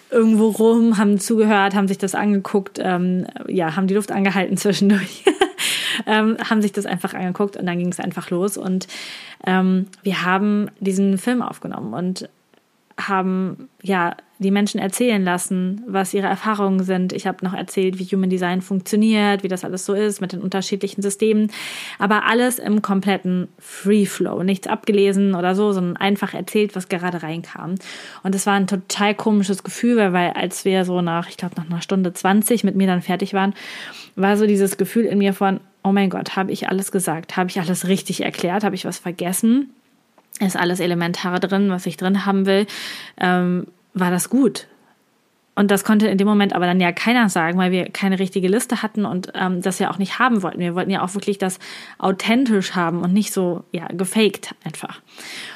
irgendwo 0.09 0.49
rum, 0.49 0.97
haben 0.97 1.19
zugehört, 1.19 1.73
haben 1.73 1.87
sich 1.87 1.97
das 1.97 2.15
angeguckt, 2.15 2.79
ähm, 2.81 3.25
ja, 3.47 3.75
haben 3.75 3.87
die 3.87 3.93
Luft 3.93 4.11
angehalten 4.11 4.57
zwischendurch, 4.57 5.23
ähm, 6.05 6.37
haben 6.49 6.61
sich 6.61 6.73
das 6.73 6.85
einfach 6.85 7.13
angeguckt 7.13 7.55
und 7.55 7.65
dann 7.65 7.77
ging 7.77 7.89
es 7.89 7.99
einfach 7.99 8.29
los. 8.29 8.57
Und 8.57 8.87
ähm, 9.45 9.87
wir 10.03 10.23
haben 10.23 10.69
diesen 10.79 11.17
Film 11.17 11.41
aufgenommen 11.41 11.93
und 11.93 12.29
haben 12.99 13.69
ja 13.81 14.15
die 14.41 14.51
Menschen 14.51 14.79
erzählen 14.79 15.23
lassen, 15.23 15.83
was 15.87 16.13
ihre 16.13 16.27
Erfahrungen 16.27 16.83
sind. 16.83 17.13
Ich 17.13 17.27
habe 17.27 17.45
noch 17.45 17.53
erzählt, 17.53 17.99
wie 17.99 18.05
Human 18.05 18.29
Design 18.29 18.61
funktioniert, 18.61 19.43
wie 19.43 19.47
das 19.47 19.63
alles 19.63 19.85
so 19.85 19.93
ist 19.93 20.19
mit 20.19 20.33
den 20.33 20.41
unterschiedlichen 20.41 21.01
Systemen, 21.01 21.51
aber 21.99 22.25
alles 22.25 22.57
im 22.57 22.81
kompletten 22.81 23.49
Free 23.59 24.05
Flow, 24.05 24.41
nichts 24.41 24.67
abgelesen 24.67 25.35
oder 25.35 25.53
so, 25.53 25.71
sondern 25.73 25.95
einfach 25.97 26.33
erzählt, 26.33 26.75
was 26.75 26.89
gerade 26.89 27.21
reinkam. 27.21 27.75
Und 28.23 28.33
es 28.33 28.47
war 28.47 28.55
ein 28.55 28.67
total 28.67 29.13
komisches 29.13 29.63
Gefühl, 29.63 30.11
weil, 30.11 30.31
als 30.31 30.65
wir 30.65 30.85
so 30.85 31.01
nach, 31.01 31.29
ich 31.29 31.37
glaube 31.37 31.55
nach 31.57 31.69
einer 31.69 31.81
Stunde 31.81 32.11
20 32.11 32.63
mit 32.63 32.75
mir 32.75 32.87
dann 32.87 33.03
fertig 33.03 33.33
waren, 33.33 33.53
war 34.15 34.37
so 34.37 34.47
dieses 34.47 34.77
Gefühl 34.77 35.05
in 35.05 35.19
mir 35.19 35.33
von, 35.33 35.59
oh 35.83 35.91
mein 35.91 36.09
Gott, 36.09 36.35
habe 36.35 36.51
ich 36.51 36.67
alles 36.67 36.91
gesagt, 36.91 37.37
habe 37.37 37.49
ich 37.49 37.59
alles 37.59 37.87
richtig 37.87 38.23
erklärt, 38.23 38.63
habe 38.63 38.75
ich 38.75 38.85
was 38.85 38.97
vergessen? 38.97 39.69
ist 40.39 40.57
alles 40.57 40.79
Elementare 40.79 41.39
drin, 41.39 41.69
was 41.69 41.85
ich 41.85 41.97
drin 41.97 42.25
haben 42.25 42.45
will, 42.45 42.65
ähm, 43.19 43.67
war 43.93 44.11
das 44.11 44.29
gut. 44.29 44.67
Und 45.53 45.69
das 45.69 45.83
konnte 45.83 46.07
in 46.07 46.17
dem 46.17 46.27
Moment 46.27 46.53
aber 46.53 46.65
dann 46.65 46.79
ja 46.79 46.93
keiner 46.93 47.27
sagen, 47.27 47.57
weil 47.57 47.71
wir 47.71 47.89
keine 47.89 48.19
richtige 48.19 48.47
Liste 48.47 48.81
hatten 48.81 49.05
und 49.05 49.33
ähm, 49.35 49.61
das 49.61 49.79
ja 49.79 49.91
auch 49.91 49.97
nicht 49.97 50.17
haben 50.17 50.43
wollten. 50.43 50.59
Wir 50.59 50.75
wollten 50.75 50.91
ja 50.91 51.03
auch 51.03 51.13
wirklich 51.13 51.37
das 51.37 51.59
authentisch 51.97 52.73
haben 52.73 53.01
und 53.01 53.11
nicht 53.11 53.33
so 53.33 53.65
ja 53.73 53.85
gefaked 53.87 54.55
einfach. 54.63 55.01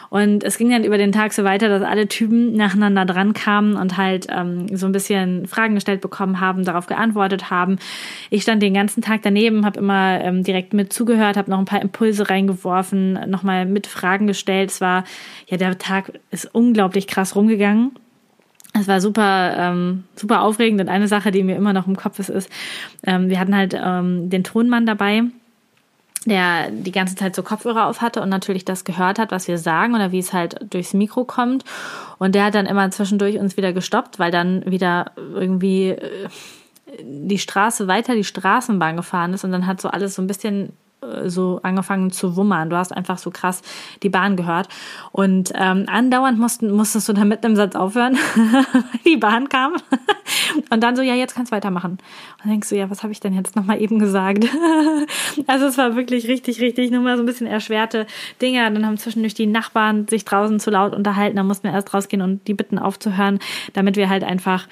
Und 0.10 0.44
es 0.44 0.58
ging 0.58 0.70
dann 0.70 0.84
über 0.84 0.98
den 0.98 1.14
Tag 1.14 1.32
so 1.32 1.46
weiter, 1.46 1.70
dass 1.70 1.82
alle 1.82 2.10
Typen 2.10 2.54
nacheinander 2.54 3.06
dran 3.06 3.34
kamen 3.34 3.78
und 3.78 3.96
halt 3.96 4.28
ähm, 4.30 4.68
so 4.76 4.86
ein 4.86 4.92
bisschen 4.92 5.48
Fragen 5.48 5.76
gestellt 5.76 6.02
bekommen 6.02 6.42
haben, 6.42 6.66
darauf 6.66 6.88
geantwortet 6.88 7.50
haben. 7.50 7.78
Ich 8.30 8.44
stand 8.44 8.62
den 8.62 8.74
ganzen 8.74 9.02
Tag 9.02 9.22
daneben, 9.24 9.66
habe 9.66 9.80
immer 9.80 10.22
ähm, 10.22 10.44
direkt 10.44 10.74
mit 10.74 10.92
zugehört, 10.92 11.38
habe 11.38 11.50
noch 11.50 11.60
ein 11.60 11.66
paar 11.66 11.82
Impulse 11.82 12.30
reingeworfen, 12.30 13.14
nochmal 13.30 13.66
mit 13.66 13.88
Fragen 13.88 14.28
gestellt. 14.28 14.72
Es 14.72 14.82
war, 14.82 15.06
ja, 15.48 15.58
der 15.58 15.78
Tag 15.78 16.20
ist 16.32 16.54
unglaublich 16.54 17.08
krass 17.08 17.36
rumgegangen. 17.36 17.92
Es 18.78 18.88
war 18.90 19.00
super, 19.00 19.56
ähm, 19.58 20.04
super 20.16 20.42
aufregend 20.42 20.82
und 20.82 20.90
eine 20.90 21.08
Sache, 21.08 21.32
die 21.32 21.44
mir 21.44 21.56
immer 21.56 21.72
noch 21.72 21.88
im 21.88 21.96
Kopf 21.96 22.20
ist, 22.20 22.30
ist, 22.30 22.50
ähm, 23.04 23.30
wir 23.30 23.40
hatten 23.40 23.56
halt 23.56 23.74
ähm, 23.74 24.30
den 24.30 24.44
Tonmann 24.44 24.86
dabei, 24.86 25.24
der 26.26 26.72
die 26.72 26.92
ganze 26.92 27.16
Zeit 27.16 27.36
so 27.36 27.44
Kopfhörer 27.44 27.88
auf 27.88 28.02
hatte 28.02 28.22
und 28.22 28.28
natürlich 28.30 28.66
das 28.66 28.84
gehört 28.84 29.18
hat, 29.18 29.32
was 29.32 29.48
wir 29.48 29.58
sagen 29.58 29.96
oder 29.96 30.12
wie 30.12 30.20
es 30.20 30.34
halt 30.34 30.58
durchs 30.74 30.94
Mikro 30.94 31.24
kommt. 31.24 31.64
Und 32.18 32.36
der 32.36 32.46
hat 32.46 32.56
dann 32.56 32.66
immer 32.66 32.92
zwischendurch 32.92 33.40
uns 33.40 33.56
wieder 33.56 33.72
gestoppt, 33.72 34.20
weil 34.20 34.32
dann 34.32 34.66
wieder 34.66 35.12
irgendwie 35.16 35.90
äh, 35.90 36.28
die 37.02 37.40
Straße 37.40 37.88
weiter 37.88 38.14
die 38.14 38.24
Straßenbahn 38.26 38.98
gefahren 38.98 39.34
ist 39.34 39.46
und 39.46 39.52
dann 39.52 39.68
hat 39.68 39.80
so 39.80 39.88
alles 39.88 40.16
so 40.16 40.22
ein 40.22 40.28
bisschen 40.28 40.74
so 41.26 41.60
angefangen 41.64 42.12
zu 42.12 42.36
wummern. 42.36 42.70
Du 42.70 42.78
hast 42.78 42.92
einfach 42.92 43.18
so 43.18 43.32
krass 43.32 43.62
die 44.04 44.10
Bahn 44.10 44.36
gehört. 44.36 44.68
Und 45.12 45.52
ähm, 45.56 45.86
andauernd 45.88 46.40
mussten, 46.40 46.72
musstest 46.72 47.10
du 47.10 47.14
dann 47.14 47.28
mit 47.28 47.46
einem 47.46 47.56
Satz 47.56 47.76
aufhören, 47.76 48.18
die 49.06 49.18
Bahn 49.18 49.50
kam. 49.50 49.74
Und 50.70 50.84
dann 50.84 50.96
so, 50.96 51.02
ja, 51.02 51.14
jetzt 51.16 51.36
kannst 51.36 51.52
du 51.52 51.56
weitermachen. 51.56 51.98
Und 52.44 52.50
denkst 52.50 52.70
du, 52.70 52.76
ja, 52.76 52.90
was 52.90 53.04
habe 53.04 53.12
ich 53.12 53.20
denn 53.20 53.34
jetzt 53.34 53.56
nochmal 53.56 53.82
eben 53.82 54.00
gesagt? 54.00 54.46
also 55.48 55.66
es 55.66 55.78
war 55.78 55.96
wirklich 55.96 56.28
richtig, 56.28 56.62
richtig, 56.62 56.92
nur 56.92 57.02
mal 57.02 57.18
so 57.18 57.24
ein 57.24 57.26
bisschen 57.26 57.48
erschwerte 57.48 58.06
Dinge. 58.42 58.72
Dann 58.72 58.86
haben 58.86 58.98
zwischendurch 58.98 59.34
die 59.34 59.48
Nachbarn 59.48 60.08
sich 60.08 60.26
draußen 60.26 60.60
zu 60.60 60.72
laut 60.72 60.96
unterhalten. 60.96 61.36
Dann 61.36 61.48
mussten 61.48 61.68
wir 61.68 61.74
erst 61.74 61.94
rausgehen 61.94 62.22
und 62.22 62.48
die 62.48 62.54
bitten 62.54 62.80
aufzuhören, 62.80 63.40
damit 63.74 63.98
wir 63.98 64.10
halt 64.10 64.24
einfach 64.24 64.68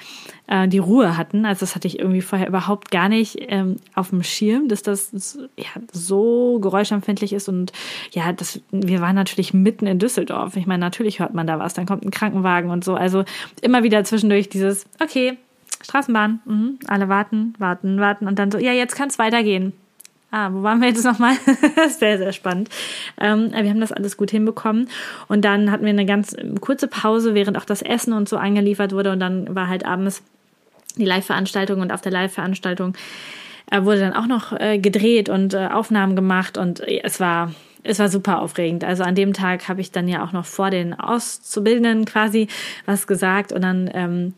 äh, 0.47 0.67
die 0.67 0.79
Ruhe 0.79 1.17
hatten. 1.17 1.45
Also 1.45 1.61
das 1.61 1.75
hatte 1.75 1.87
ich 1.87 1.99
irgendwie 1.99 2.21
vorher 2.21 2.47
überhaupt 2.47 2.91
gar 2.91 3.09
nicht 3.09 3.37
ähm, 3.39 3.77
auf 3.95 4.09
dem 4.09 4.23
Schirm, 4.23 4.67
dass 4.67 4.83
das 4.83 5.37
ja, 5.57 5.69
so 5.91 6.59
geräuschempfindlich 6.59 7.33
ist. 7.33 7.47
Und 7.49 7.71
ja, 8.11 8.33
das, 8.33 8.61
wir 8.71 9.01
waren 9.01 9.15
natürlich 9.15 9.53
mitten 9.53 9.87
in 9.87 9.99
Düsseldorf. 9.99 10.55
Ich 10.55 10.65
meine, 10.65 10.81
natürlich 10.81 11.19
hört 11.19 11.33
man 11.33 11.47
da 11.47 11.59
was. 11.59 11.73
Dann 11.73 11.85
kommt 11.85 12.05
ein 12.05 12.11
Krankenwagen 12.11 12.71
und 12.71 12.83
so. 12.83 12.95
Also 12.95 13.23
immer 13.61 13.83
wieder 13.83 14.03
zwischendurch 14.03 14.49
dieses, 14.49 14.85
okay, 15.01 15.37
Straßenbahn, 15.81 16.39
mhm, 16.45 16.79
alle 16.87 17.09
warten, 17.09 17.53
warten, 17.57 17.99
warten 17.99 18.27
und 18.27 18.39
dann 18.39 18.51
so, 18.51 18.57
ja, 18.57 18.71
jetzt 18.71 18.95
kann 18.95 19.09
es 19.09 19.19
weitergehen. 19.19 19.73
Ah, 20.35 20.49
wo 20.51 20.63
waren 20.63 20.81
wir 20.81 20.87
jetzt 20.87 21.05
nochmal? 21.05 21.35
sehr, 21.95 22.17
sehr 22.17 22.33
spannend. 22.33 22.67
Ähm, 23.21 23.51
wir 23.51 23.69
haben 23.69 23.79
das 23.79 23.91
alles 23.91 24.17
gut 24.17 24.31
hinbekommen. 24.31 24.89
Und 25.27 25.45
dann 25.45 25.69
hatten 25.69 25.83
wir 25.83 25.91
eine 25.91 26.07
ganz 26.07 26.35
kurze 26.59 26.87
Pause, 26.87 27.35
während 27.35 27.55
auch 27.55 27.65
das 27.65 27.83
Essen 27.83 28.13
und 28.13 28.27
so 28.27 28.37
angeliefert 28.37 28.93
wurde. 28.93 29.11
Und 29.11 29.19
dann 29.19 29.53
war 29.53 29.67
halt 29.67 29.85
abends 29.85 30.23
die 30.97 31.05
Live-Veranstaltung 31.05 31.81
und 31.81 31.93
auf 31.93 32.01
der 32.01 32.11
Live-Veranstaltung 32.11 32.95
äh, 33.69 33.83
wurde 33.83 33.99
dann 33.99 34.13
auch 34.13 34.25
noch 34.25 34.59
äh, 34.59 34.79
gedreht 34.79 35.29
und 35.29 35.53
äh, 35.53 35.67
Aufnahmen 35.67 36.15
gemacht. 36.15 36.57
Und 36.57 36.79
äh, 36.79 37.01
es 37.03 37.19
war 37.19 37.51
es 37.83 37.99
war 37.99 38.09
super 38.09 38.41
aufregend. 38.41 38.83
Also 38.83 39.03
an 39.03 39.13
dem 39.13 39.33
Tag 39.33 39.67
habe 39.69 39.81
ich 39.81 39.91
dann 39.91 40.07
ja 40.07 40.25
auch 40.25 40.31
noch 40.31 40.45
vor 40.45 40.71
den 40.71 40.99
Auszubildenden 40.99 42.05
quasi 42.05 42.47
was 42.87 43.05
gesagt 43.05 43.51
und 43.51 43.61
dann 43.61 43.87
ähm, 43.93 44.33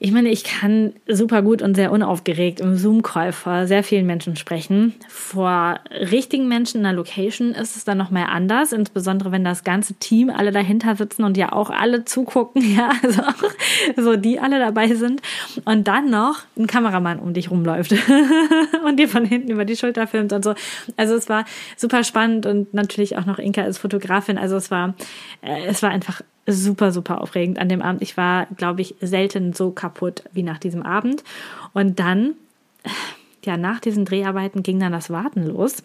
ich 0.00 0.12
meine, 0.12 0.28
ich 0.28 0.44
kann 0.44 0.92
super 1.08 1.42
gut 1.42 1.60
und 1.60 1.74
sehr 1.74 1.90
unaufgeregt 1.90 2.60
im 2.60 2.76
Zoom-Call 2.76 3.32
vor 3.32 3.66
sehr 3.66 3.82
vielen 3.82 4.06
Menschen 4.06 4.36
sprechen. 4.36 4.94
Vor 5.08 5.80
richtigen 5.90 6.46
Menschen 6.46 6.78
in 6.78 6.82
der 6.84 6.92
Location 6.92 7.50
ist 7.50 7.74
es 7.74 7.84
dann 7.84 7.98
noch 7.98 8.10
mal 8.10 8.26
anders, 8.26 8.72
insbesondere 8.72 9.32
wenn 9.32 9.42
das 9.42 9.64
ganze 9.64 9.94
Team 9.94 10.30
alle 10.30 10.52
dahinter 10.52 10.94
sitzen 10.94 11.24
und 11.24 11.36
ja 11.36 11.52
auch 11.52 11.70
alle 11.70 12.04
zugucken, 12.04 12.62
ja, 12.76 12.90
also 13.02 13.22
auch 13.22 13.50
so 13.96 14.14
die 14.14 14.38
alle 14.38 14.60
dabei 14.60 14.94
sind 14.94 15.20
und 15.64 15.88
dann 15.88 16.10
noch 16.10 16.42
ein 16.56 16.68
Kameramann 16.68 17.18
um 17.18 17.34
dich 17.34 17.50
rumläuft 17.50 17.92
und 18.84 19.00
dir 19.00 19.08
von 19.08 19.24
hinten 19.24 19.50
über 19.50 19.64
die 19.64 19.76
Schulter 19.76 20.06
filmt 20.06 20.32
und 20.32 20.44
so. 20.44 20.54
Also 20.96 21.16
es 21.16 21.28
war 21.28 21.44
super 21.76 22.04
spannend 22.04 22.46
und 22.46 22.72
natürlich 22.72 23.16
auch 23.16 23.26
noch 23.26 23.40
Inka 23.40 23.62
als 23.62 23.78
Fotografin. 23.78 24.38
Also 24.38 24.54
es 24.56 24.70
war, 24.70 24.94
äh, 25.42 25.66
es 25.66 25.82
war 25.82 25.90
einfach 25.90 26.22
super, 26.48 26.92
super 26.92 27.20
aufregend 27.20 27.58
an 27.58 27.68
dem 27.68 27.82
Abend. 27.82 28.02
Ich 28.02 28.16
war, 28.16 28.46
glaube 28.56 28.80
ich, 28.80 28.94
selten 29.00 29.52
so 29.52 29.70
kaputt 29.70 30.24
wie 30.32 30.42
nach 30.42 30.58
diesem 30.58 30.82
Abend. 30.82 31.22
Und 31.74 32.00
dann, 32.00 32.34
ja, 33.44 33.56
nach 33.56 33.80
diesen 33.80 34.04
Dreharbeiten 34.04 34.62
ging 34.62 34.80
dann 34.80 34.92
das 34.92 35.10
Warten 35.10 35.46
los. 35.46 35.82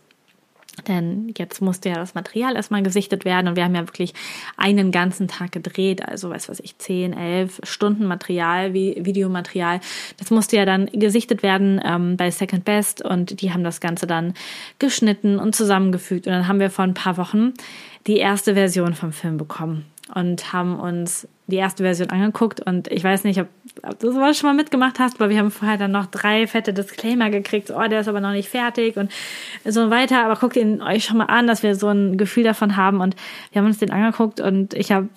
Denn 0.87 1.31
jetzt 1.37 1.61
musste 1.61 1.89
ja 1.89 1.95
das 1.95 2.15
Material 2.15 2.55
erstmal 2.55 2.81
gesichtet 2.81 3.25
werden 3.25 3.47
und 3.47 3.55
wir 3.55 3.63
haben 3.63 3.75
ja 3.75 3.87
wirklich 3.87 4.15
einen 4.57 4.91
ganzen 4.91 5.27
Tag 5.27 5.51
gedreht, 5.51 6.03
also 6.03 6.31
weiß 6.31 6.49
was 6.49 6.59
ich, 6.59 6.79
10, 6.79 7.13
11 7.13 7.61
Stunden 7.61 8.05
Material, 8.05 8.73
wie 8.73 8.97
Videomaterial. 8.99 9.81
Das 10.17 10.31
musste 10.31 10.57
ja 10.57 10.65
dann 10.65 10.87
gesichtet 10.87 11.43
werden 11.43 11.79
ähm, 11.85 12.17
bei 12.17 12.31
Second 12.31 12.65
Best 12.65 13.03
und 13.03 13.41
die 13.41 13.53
haben 13.53 13.63
das 13.63 13.81
Ganze 13.81 14.07
dann 14.07 14.33
geschnitten 14.79 15.37
und 15.37 15.55
zusammengefügt 15.55 16.25
und 16.25 16.33
dann 16.33 16.47
haben 16.47 16.59
wir 16.59 16.71
vor 16.71 16.85
ein 16.85 16.95
paar 16.95 17.17
Wochen 17.17 17.53
die 18.07 18.17
erste 18.17 18.55
Version 18.55 18.95
vom 18.95 19.11
Film 19.11 19.37
bekommen 19.37 19.85
und 20.13 20.53
haben 20.53 20.79
uns 20.79 21.27
die 21.47 21.57
erste 21.57 21.83
Version 21.83 22.09
angeguckt. 22.09 22.61
Und 22.61 22.87
ich 22.89 23.03
weiß 23.03 23.23
nicht, 23.23 23.39
ob, 23.39 23.47
ob 23.83 23.99
du 23.99 24.11
sowas 24.11 24.37
schon 24.37 24.49
mal 24.49 24.55
mitgemacht 24.55 24.99
hast, 24.99 25.19
aber 25.19 25.29
wir 25.29 25.37
haben 25.37 25.51
vorher 25.51 25.77
dann 25.77 25.91
noch 25.91 26.05
drei 26.05 26.47
fette 26.47 26.73
Disclaimer 26.73 27.29
gekriegt, 27.29 27.71
oh, 27.71 27.87
der 27.87 28.01
ist 28.01 28.07
aber 28.07 28.21
noch 28.21 28.31
nicht 28.31 28.49
fertig 28.49 28.97
und 28.97 29.11
so 29.65 29.89
weiter, 29.89 30.23
aber 30.25 30.39
guckt 30.39 30.55
ihn 30.55 30.81
euch 30.81 31.05
schon 31.05 31.17
mal 31.17 31.25
an, 31.25 31.47
dass 31.47 31.63
wir 31.63 31.75
so 31.75 31.89
ein 31.89 32.17
Gefühl 32.17 32.43
davon 32.43 32.77
haben. 32.77 33.01
Und 33.01 33.15
wir 33.51 33.61
haben 33.61 33.67
uns 33.67 33.79
den 33.79 33.91
angeguckt 33.91 34.39
und 34.39 34.73
ich 34.73 34.91
habe 34.91 35.09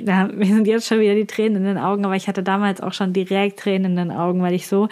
ja, 0.00 0.26
mir 0.26 0.46
sind 0.46 0.66
jetzt 0.66 0.88
schon 0.88 1.00
wieder 1.00 1.14
die 1.14 1.26
Tränen 1.26 1.58
in 1.58 1.64
den 1.64 1.78
Augen, 1.78 2.04
aber 2.04 2.16
ich 2.16 2.26
hatte 2.26 2.42
damals 2.42 2.80
auch 2.80 2.92
schon 2.92 3.12
direkt 3.12 3.60
Tränen 3.60 3.92
in 3.92 4.08
den 4.08 4.16
Augen, 4.16 4.42
weil 4.42 4.54
ich 4.54 4.66
so 4.66 4.88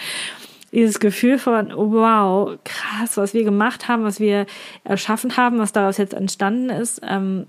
dieses 0.71 1.01
Gefühl 1.01 1.39
von, 1.39 1.73
oh, 1.73 1.93
wow, 1.93 2.57
krass, 2.65 3.17
was 3.17 3.35
wir 3.35 3.45
gemacht 3.45 3.89
haben, 3.89 4.05
was 4.05 4.21
wir 4.21 4.47
erschaffen 4.85 5.37
haben, 5.37 5.59
was 5.59 5.73
daraus 5.73 5.99
jetzt 5.99 6.15
entstanden 6.15 6.71
ist, 6.71 7.01
ähm, 7.07 7.47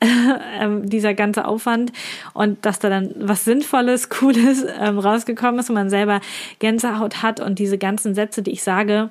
ähm, 0.60 0.88
dieser 0.88 1.14
ganze 1.14 1.46
Aufwand 1.46 1.92
und 2.32 2.64
dass 2.64 2.78
da 2.78 2.88
dann 2.88 3.14
was 3.16 3.44
Sinnvolles, 3.44 4.08
Cooles 4.10 4.64
ähm, 4.78 4.98
rausgekommen 4.98 5.60
ist 5.60 5.68
und 5.70 5.74
man 5.74 5.90
selber 5.90 6.20
Gänsehaut 6.58 7.22
hat 7.22 7.40
und 7.40 7.58
diese 7.58 7.78
ganzen 7.78 8.14
Sätze, 8.14 8.42
die 8.42 8.52
ich 8.52 8.62
sage, 8.62 9.10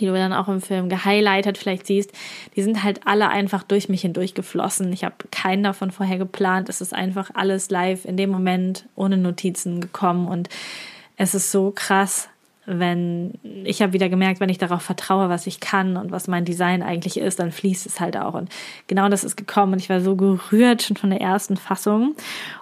die 0.00 0.06
du 0.06 0.12
dann 0.14 0.32
auch 0.32 0.48
im 0.48 0.60
Film 0.60 0.88
gehighlightet 0.88 1.58
vielleicht 1.58 1.86
siehst, 1.86 2.12
die 2.56 2.62
sind 2.62 2.82
halt 2.82 3.00
alle 3.06 3.28
einfach 3.28 3.62
durch 3.62 3.88
mich 3.88 4.02
hindurch 4.02 4.34
geflossen. 4.34 4.92
Ich 4.92 5.04
habe 5.04 5.14
keinen 5.30 5.62
davon 5.62 5.90
vorher 5.90 6.18
geplant. 6.18 6.68
Es 6.68 6.80
ist 6.80 6.94
einfach 6.94 7.30
alles 7.34 7.70
live 7.70 8.04
in 8.04 8.16
dem 8.16 8.30
Moment 8.30 8.86
ohne 8.96 9.16
Notizen 9.16 9.80
gekommen 9.80 10.28
und 10.28 10.48
es 11.16 11.34
ist 11.34 11.52
so 11.52 11.72
krass, 11.74 12.28
wenn 12.64 13.32
ich 13.64 13.82
habe 13.82 13.92
wieder 13.92 14.08
gemerkt, 14.08 14.40
wenn 14.40 14.48
ich 14.48 14.58
darauf 14.58 14.82
vertraue, 14.82 15.28
was 15.28 15.46
ich 15.46 15.58
kann 15.58 15.96
und 15.96 16.12
was 16.12 16.28
mein 16.28 16.44
Design 16.44 16.82
eigentlich 16.82 17.16
ist, 17.16 17.40
dann 17.40 17.50
fließt 17.50 17.86
es 17.86 17.98
halt 17.98 18.16
auch. 18.16 18.34
Und 18.34 18.50
genau 18.86 19.08
das 19.08 19.24
ist 19.24 19.36
gekommen 19.36 19.72
und 19.72 19.80
ich 19.80 19.88
war 19.88 20.00
so 20.00 20.14
gerührt 20.14 20.82
schon 20.82 20.96
von 20.96 21.10
der 21.10 21.20
ersten 21.20 21.56
Fassung. 21.56 22.14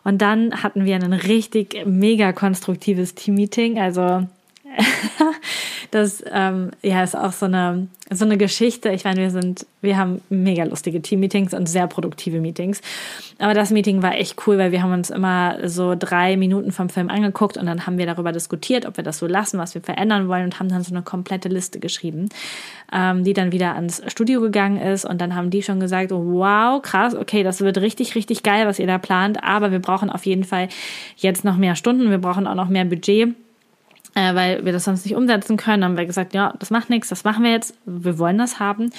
Und 0.03 0.23
dann 0.23 0.63
hatten 0.63 0.87
wir 0.87 0.97
ein 0.97 1.13
richtig 1.13 1.85
mega 1.85 2.33
konstruktives 2.33 3.15
Team-Meeting. 3.15 3.79
Also 3.79 4.27
das 5.91 6.23
ähm, 6.31 6.71
ja 6.83 7.03
ist 7.03 7.17
auch 7.17 7.33
so 7.33 7.47
eine 7.47 7.89
so 8.13 8.25
eine 8.25 8.37
Geschichte. 8.37 8.89
Ich 8.91 9.05
meine, 9.05 9.21
wir 9.21 9.31
sind, 9.31 9.67
wir 9.83 9.97
haben 9.97 10.21
mega 10.29 10.65
lustige 10.65 11.01
Team-Meetings 11.01 11.55
und 11.55 11.69
sehr 11.69 11.87
produktive 11.87 12.41
Meetings. 12.41 12.81
Aber 13.39 13.55
das 13.55 13.71
Meeting 13.71 14.03
war 14.03 14.17
echt 14.17 14.37
cool, 14.47 14.59
weil 14.59 14.73
wir 14.73 14.83
haben 14.83 14.93
uns 14.93 15.11
immer 15.11 15.69
so 15.69 15.95
drei 15.97 16.37
Minuten 16.37 16.73
vom 16.73 16.89
Film 16.89 17.09
angeguckt 17.09 17.57
und 17.57 17.67
dann 17.67 17.87
haben 17.87 17.99
wir 17.99 18.07
darüber 18.07 18.33
diskutiert, 18.33 18.85
ob 18.85 18.97
wir 18.97 19.05
das 19.05 19.19
so 19.19 19.29
lassen, 19.29 19.59
was 19.59 19.75
wir 19.75 19.81
verändern 19.81 20.27
wollen 20.27 20.45
und 20.45 20.59
haben 20.59 20.69
dann 20.69 20.83
so 20.83 20.93
eine 20.93 21.03
komplette 21.03 21.49
Liste 21.49 21.79
geschrieben, 21.79 22.29
ähm, 22.93 23.23
die 23.23 23.33
dann 23.33 23.53
wieder 23.53 23.77
ans 23.77 24.03
Studio 24.09 24.41
gegangen 24.41 24.79
ist 24.79 25.05
und 25.05 25.21
dann 25.21 25.37
haben 25.37 25.51
die 25.51 25.63
schon 25.63 25.79
gesagt, 25.79 26.11
wow, 26.11 26.83
krass, 26.83 27.15
okay, 27.15 27.45
das 27.45 27.61
wird 27.61 27.79
richtig, 27.79 28.17
richtig 28.17 28.43
geil, 28.43 28.67
was 28.67 28.81
ihr 28.81 28.89
da 28.89 28.99
plant, 28.99 29.43
aber 29.45 29.71
wir 29.71 29.79
brauchen 29.79 30.11
auf 30.11 30.27
jeden 30.27 30.45
Fall 30.45 30.69
jetzt 31.17 31.45
noch 31.45 31.57
mehr 31.57 31.77
Stunden, 31.77 32.11
wir 32.11 32.19
brauchen 32.19 32.49
auch 32.49 32.57
noch 32.57 32.69
mehr 32.69 32.85
Budget 32.85 33.37
äh, 34.21 34.35
weil 34.35 34.65
wir 34.65 34.73
das 34.73 34.85
sonst 34.85 35.05
nicht 35.05 35.17
umsetzen 35.17 35.57
können. 35.57 35.81
Dann 35.81 35.91
haben 35.93 35.99
wir 35.99 36.07
gesagt, 36.07 36.35
ja, 36.35 36.55
das 36.59 36.71
macht 36.71 36.91
nichts, 36.91 37.09
das 37.09 37.25
machen 37.25 37.45
wir 37.45 37.51
jetzt, 37.51 37.75
wir 37.87 38.19
wollen 38.19 38.39
das 38.39 38.61
haben. 38.61 38.91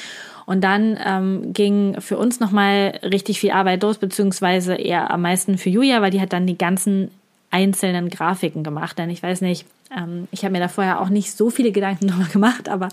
Und 0.46 0.64
dann 0.64 0.98
ähm, 1.06 1.54
ging 1.54 2.02
für 2.02 2.18
uns 2.18 2.40
nochmal 2.40 3.00
richtig 3.04 3.40
viel 3.40 3.52
Arbeit 3.52 3.84
los, 3.84 4.00
beziehungsweise 4.00 4.76
eher 4.76 5.12
am 5.12 5.22
meisten 5.22 5.58
für 5.58 5.70
Julia, 5.70 6.02
weil 6.02 6.12
die 6.12 6.22
hat 6.22 6.34
dann 6.34 6.48
die 6.48 6.58
ganzen 6.58 7.12
einzelnen 7.52 8.10
Grafiken 8.10 8.64
gemacht. 8.64 8.98
Denn 8.98 9.10
ich 9.10 9.22
weiß 9.22 9.42
nicht, 9.42 9.66
ähm, 9.96 10.28
ich 10.32 10.44
habe 10.44 10.54
mir 10.54 10.60
da 10.60 10.68
vorher 10.68 11.02
auch 11.02 11.10
nicht 11.10 11.32
so 11.32 11.50
viele 11.50 11.72
Gedanken 11.72 12.08
drüber 12.08 12.28
gemacht, 12.32 12.70
aber 12.70 12.90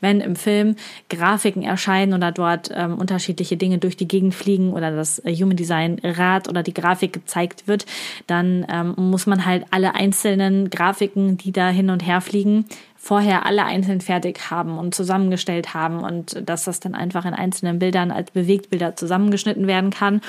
wenn 0.00 0.20
im 0.20 0.36
Film 0.36 0.76
Grafiken 1.08 1.62
erscheinen 1.62 2.12
oder 2.12 2.30
dort 2.30 2.70
ähm, 2.74 2.96
unterschiedliche 2.96 3.56
Dinge 3.56 3.78
durch 3.78 3.96
die 3.96 4.08
Gegend 4.08 4.34
fliegen 4.34 4.72
oder 4.72 4.94
das 4.94 5.18
äh, 5.20 5.34
Human 5.34 5.56
Design 5.56 6.00
Rad 6.02 6.48
oder 6.48 6.62
die 6.62 6.74
Grafik 6.74 7.12
gezeigt 7.12 7.66
wird, 7.66 7.86
dann 8.26 8.66
ähm, 8.68 8.94
muss 8.96 9.26
man 9.26 9.44
halt 9.44 9.64
alle 9.70 9.94
einzelnen 9.94 10.70
Grafiken, 10.70 11.38
die 11.38 11.52
da 11.52 11.68
hin 11.68 11.90
und 11.90 12.06
her 12.06 12.20
fliegen, 12.20 12.66
vorher 12.96 13.44
alle 13.44 13.64
einzeln 13.64 14.00
fertig 14.00 14.50
haben 14.50 14.78
und 14.78 14.94
zusammengestellt 14.94 15.74
haben 15.74 16.00
und 16.00 16.48
dass 16.48 16.64
das 16.64 16.80
dann 16.80 16.94
einfach 16.94 17.26
in 17.26 17.34
einzelnen 17.34 17.78
Bildern 17.78 18.10
als 18.10 18.30
Bewegtbilder 18.30 18.96
zusammengeschnitten 18.96 19.66
werden 19.66 19.90
kann. 19.90 20.22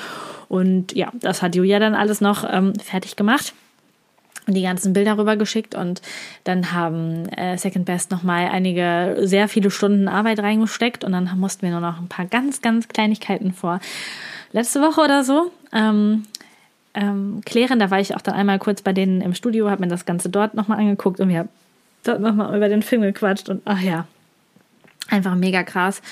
Und 0.48 0.94
ja, 0.94 1.10
das 1.14 1.40
hat 1.40 1.54
Julia 1.54 1.78
dann 1.78 1.94
alles 1.94 2.20
noch 2.20 2.44
ähm, 2.48 2.74
fertig 2.78 3.16
gemacht 3.16 3.54
die 4.54 4.62
ganzen 4.62 4.92
Bilder 4.92 5.18
rübergeschickt 5.18 5.74
und 5.74 6.02
dann 6.44 6.72
haben 6.72 7.28
äh, 7.30 7.58
Second 7.58 7.84
Best 7.84 8.10
nochmal 8.10 8.48
einige 8.48 9.16
sehr 9.22 9.48
viele 9.48 9.70
Stunden 9.70 10.08
Arbeit 10.08 10.38
reingesteckt 10.38 11.04
und 11.04 11.12
dann 11.12 11.30
mussten 11.38 11.62
wir 11.62 11.70
nur 11.70 11.80
noch 11.80 11.98
ein 12.00 12.08
paar 12.08 12.26
ganz, 12.26 12.62
ganz 12.62 12.88
Kleinigkeiten 12.88 13.52
vor 13.52 13.80
letzte 14.52 14.80
Woche 14.80 15.00
oder 15.00 15.24
so 15.24 15.50
ähm, 15.72 16.24
ähm, 16.94 17.42
klären. 17.44 17.78
Da 17.78 17.90
war 17.90 18.00
ich 18.00 18.16
auch 18.16 18.22
dann 18.22 18.34
einmal 18.34 18.58
kurz 18.58 18.82
bei 18.82 18.92
denen 18.92 19.20
im 19.20 19.34
Studio, 19.34 19.70
habe 19.70 19.82
mir 19.82 19.88
das 19.88 20.06
Ganze 20.06 20.28
dort 20.28 20.54
nochmal 20.54 20.78
angeguckt 20.78 21.20
und 21.20 21.28
wir 21.28 21.40
haben 21.40 21.48
dort 22.04 22.20
nochmal 22.20 22.56
über 22.56 22.68
den 22.68 22.82
Film 22.82 23.02
gequatscht 23.02 23.48
und 23.48 23.62
ach 23.64 23.80
ja, 23.80 24.06
einfach 25.08 25.34
mega 25.34 25.62
krass. 25.62 26.02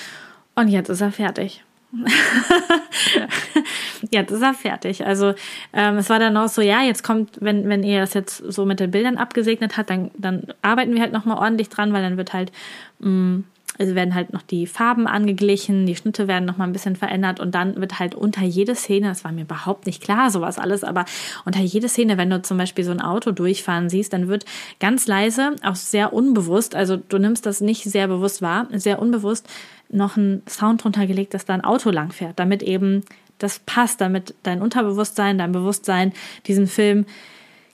Und 0.55 0.69
jetzt 0.69 0.89
ist 0.89 1.01
er 1.01 1.11
fertig. 1.11 1.64
jetzt 4.11 4.31
ist 4.31 4.41
er 4.41 4.53
fertig. 4.53 5.05
Also 5.05 5.33
ähm, 5.73 5.97
es 5.97 6.09
war 6.09 6.19
dann 6.19 6.37
auch 6.37 6.49
so, 6.49 6.61
ja, 6.61 6.81
jetzt 6.81 7.03
kommt, 7.03 7.37
wenn, 7.41 7.67
wenn 7.69 7.83
ihr 7.83 8.01
das 8.01 8.13
jetzt 8.13 8.37
so 8.37 8.65
mit 8.65 8.79
den 8.79 8.91
Bildern 8.91 9.17
abgesegnet 9.17 9.77
habt, 9.77 9.89
dann, 9.89 10.11
dann 10.17 10.43
arbeiten 10.61 10.93
wir 10.93 11.01
halt 11.01 11.13
nochmal 11.13 11.37
ordentlich 11.37 11.69
dran, 11.69 11.93
weil 11.93 12.03
dann 12.03 12.17
wird 12.17 12.33
halt 12.33 12.51
mh, 12.99 13.09
mm, 13.09 13.43
also 13.77 13.95
werden 13.95 14.15
halt 14.15 14.33
noch 14.33 14.41
die 14.41 14.67
Farben 14.67 15.07
angeglichen, 15.07 15.85
die 15.85 15.95
Schnitte 15.95 16.27
werden 16.27 16.45
noch 16.45 16.57
mal 16.57 16.65
ein 16.65 16.73
bisschen 16.73 16.95
verändert 16.95 17.39
und 17.39 17.55
dann 17.55 17.75
wird 17.75 17.99
halt 17.99 18.15
unter 18.15 18.43
jede 18.43 18.75
Szene, 18.75 19.07
das 19.07 19.23
war 19.23 19.31
mir 19.31 19.41
überhaupt 19.41 19.85
nicht 19.85 20.01
klar, 20.01 20.31
sowas 20.31 20.57
alles, 20.57 20.83
aber 20.83 21.05
unter 21.45 21.61
jede 21.61 21.89
Szene, 21.89 22.17
wenn 22.17 22.29
du 22.29 22.41
zum 22.41 22.57
Beispiel 22.57 22.83
so 22.83 22.91
ein 22.91 23.01
Auto 23.01 23.31
durchfahren 23.31 23.89
siehst, 23.89 24.13
dann 24.13 24.27
wird 24.27 24.45
ganz 24.79 25.07
leise, 25.07 25.55
auch 25.63 25.75
sehr 25.75 26.13
unbewusst, 26.13 26.75
also 26.75 26.97
du 26.97 27.17
nimmst 27.17 27.45
das 27.45 27.61
nicht 27.61 27.83
sehr 27.83 28.07
bewusst 28.07 28.41
wahr, 28.41 28.67
sehr 28.71 29.01
unbewusst 29.01 29.47
noch 29.89 30.17
ein 30.17 30.41
Sound 30.49 30.83
drunter 30.83 31.07
gelegt, 31.07 31.33
dass 31.33 31.45
da 31.45 31.53
ein 31.53 31.63
Auto 31.63 31.89
lang 31.91 32.11
fährt, 32.11 32.39
damit 32.39 32.63
eben 32.63 33.03
das 33.37 33.59
passt, 33.59 34.01
damit 34.01 34.33
dein 34.43 34.61
Unterbewusstsein, 34.61 35.37
dein 35.37 35.51
Bewusstsein 35.51 36.13
diesen 36.47 36.67
Film 36.67 37.05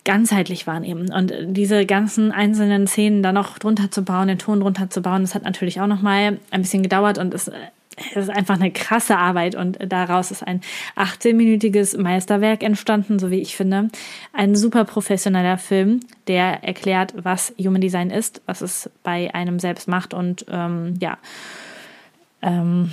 ganzheitlich 0.04 0.68
wahrnehmen. 0.68 1.12
Und 1.12 1.34
diese 1.46 1.86
ganzen 1.86 2.32
einzelnen 2.32 2.88
Szenen 2.88 3.22
da 3.22 3.32
noch 3.32 3.60
drunter 3.60 3.92
zu 3.92 4.04
bauen, 4.04 4.28
den 4.28 4.40
Ton 4.40 4.62
drunter 4.62 4.90
zu 4.90 5.02
bauen, 5.02 5.22
das 5.22 5.36
hat 5.36 5.44
natürlich 5.44 5.80
auch 5.80 5.88
nochmal 5.88 6.40
ein 6.50 6.62
bisschen 6.62 6.84
gedauert 6.84 7.18
und 7.18 7.34
es 7.34 7.52
ist 8.16 8.30
einfach 8.30 8.56
eine 8.56 8.72
krasse 8.72 9.18
Arbeit 9.18 9.56
und 9.56 9.78
daraus 9.86 10.32
ist 10.32 10.44
ein 10.44 10.62
18-minütiges 10.96 12.00
Meisterwerk 12.02 12.64
entstanden, 12.64 13.20
so 13.20 13.30
wie 13.32 13.42
ich 13.42 13.56
finde. 13.56 13.90
Ein 14.34 14.56
super 14.56 14.86
professioneller 14.86 15.58
Film, 15.58 16.00
der 16.28 16.64
erklärt, 16.64 17.14
was 17.22 17.54
Human 17.60 17.82
Design 17.82 18.10
ist, 18.10 18.42
was 18.46 18.62
es 18.62 18.90
bei 19.04 19.34
einem 19.36 19.60
selbst 19.60 19.88
macht 19.88 20.14
und 20.14 20.46
ähm, 20.50 20.96
ja, 21.00 21.18
ähm, 22.42 22.92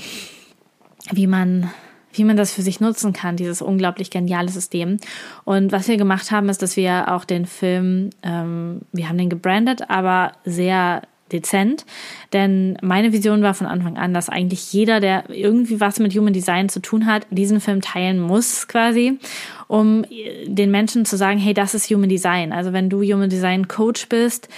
wie 1.10 1.26
man 1.26 1.70
wie 2.12 2.24
man 2.24 2.36
das 2.36 2.52
für 2.52 2.62
sich 2.62 2.80
nutzen 2.80 3.12
kann, 3.12 3.36
dieses 3.36 3.62
unglaublich 3.62 4.10
geniale 4.10 4.48
System. 4.48 4.98
Und 5.44 5.72
was 5.72 5.88
wir 5.88 5.96
gemacht 5.96 6.30
haben, 6.30 6.48
ist, 6.48 6.62
dass 6.62 6.76
wir 6.76 7.12
auch 7.12 7.24
den 7.24 7.46
Film, 7.46 8.10
ähm, 8.22 8.80
wir 8.92 9.08
haben 9.08 9.18
den 9.18 9.30
gebrandet, 9.30 9.88
aber 9.88 10.32
sehr 10.44 11.02
dezent. 11.32 11.84
Denn 12.32 12.78
meine 12.82 13.12
Vision 13.12 13.42
war 13.42 13.54
von 13.54 13.66
Anfang 13.66 13.96
an, 13.96 14.14
dass 14.14 14.28
eigentlich 14.28 14.72
jeder, 14.72 15.00
der 15.00 15.28
irgendwie 15.30 15.80
was 15.80 15.98
mit 15.98 16.14
Human 16.14 16.32
Design 16.32 16.68
zu 16.68 16.80
tun 16.80 17.06
hat, 17.06 17.26
diesen 17.30 17.60
Film 17.60 17.80
teilen 17.80 18.18
muss 18.18 18.68
quasi, 18.68 19.18
um 19.66 20.04
den 20.46 20.70
Menschen 20.70 21.04
zu 21.04 21.16
sagen, 21.16 21.38
hey, 21.38 21.54
das 21.54 21.74
ist 21.74 21.90
Human 21.90 22.08
Design. 22.08 22.52
Also 22.52 22.72
wenn 22.72 22.88
du 22.88 23.02
Human 23.02 23.30
Design 23.30 23.68
Coach 23.68 24.08
bist, 24.08 24.48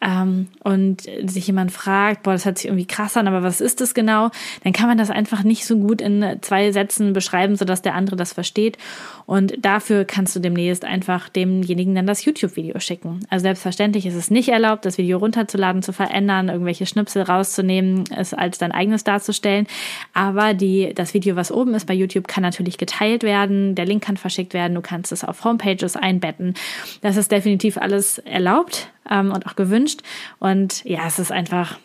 ähm, 0.00 0.48
und 0.62 1.02
sich 1.24 1.46
jemand 1.46 1.72
fragt, 1.72 2.22
boah, 2.22 2.32
das 2.32 2.44
hört 2.44 2.58
sich 2.58 2.66
irgendwie 2.66 2.86
krass 2.86 3.16
an, 3.16 3.28
aber 3.28 3.42
was 3.42 3.60
ist 3.60 3.80
das 3.80 3.94
genau? 3.94 4.30
Dann 4.64 4.72
kann 4.72 4.88
man 4.88 4.98
das 4.98 5.10
einfach 5.10 5.42
nicht 5.42 5.66
so 5.66 5.76
gut 5.76 6.00
in 6.00 6.38
zwei 6.40 6.72
Sätzen 6.72 7.12
beschreiben, 7.12 7.56
sodass 7.56 7.82
der 7.82 7.94
andere 7.94 8.16
das 8.16 8.32
versteht. 8.32 8.78
Und 9.26 9.54
dafür 9.64 10.04
kannst 10.04 10.34
du 10.34 10.40
demnächst 10.40 10.84
einfach 10.84 11.28
demjenigen 11.28 11.94
dann 11.94 12.06
das 12.06 12.24
YouTube-Video 12.24 12.80
schicken. 12.80 13.20
Also 13.28 13.42
selbstverständlich 13.44 14.06
ist 14.06 14.14
es 14.14 14.30
nicht 14.30 14.48
erlaubt, 14.48 14.84
das 14.84 14.98
Video 14.98 15.18
runterzuladen, 15.18 15.82
zu 15.82 15.92
verändern, 15.92 16.48
irgendwelche 16.48 16.86
Schnipsel 16.86 17.22
rauszunehmen, 17.22 18.04
es 18.16 18.32
als 18.34 18.58
dein 18.58 18.72
eigenes 18.72 19.04
darzustellen. 19.04 19.66
Aber 20.14 20.54
die, 20.54 20.92
das 20.94 21.14
Video, 21.14 21.36
was 21.36 21.52
oben 21.52 21.74
ist 21.74 21.86
bei 21.86 21.94
YouTube, 21.94 22.26
kann 22.26 22.42
natürlich 22.42 22.78
geteilt 22.78 23.22
werden. 23.22 23.74
Der 23.74 23.84
Link 23.84 24.02
kann 24.02 24.16
verschickt 24.16 24.54
werden. 24.54 24.74
Du 24.74 24.80
kannst 24.80 25.12
es 25.12 25.24
auf 25.24 25.44
Homepages 25.44 25.96
einbetten. 25.96 26.54
Das 27.02 27.16
ist 27.16 27.30
definitiv 27.30 27.76
alles 27.76 28.18
erlaubt 28.18 28.88
ähm, 29.08 29.32
und 29.32 29.46
auch 29.46 29.56
gewünscht. 29.56 30.00
Und 30.38 30.84
ja, 30.84 31.06
es 31.06 31.18
ist 31.18 31.32
einfach, 31.32 31.78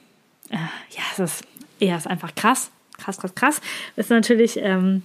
äh, 0.49 0.55
ja, 0.55 1.03
es 1.11 1.19
ist, 1.19 1.43
ja, 1.79 1.95
es 1.95 2.05
ist 2.05 2.11
einfach 2.11 2.33
krass, 2.35 2.71
krass, 2.97 3.17
krass, 3.17 3.35
krass. 3.35 3.61
ist 3.95 4.09
natürlich, 4.09 4.57
ähm, 4.57 5.03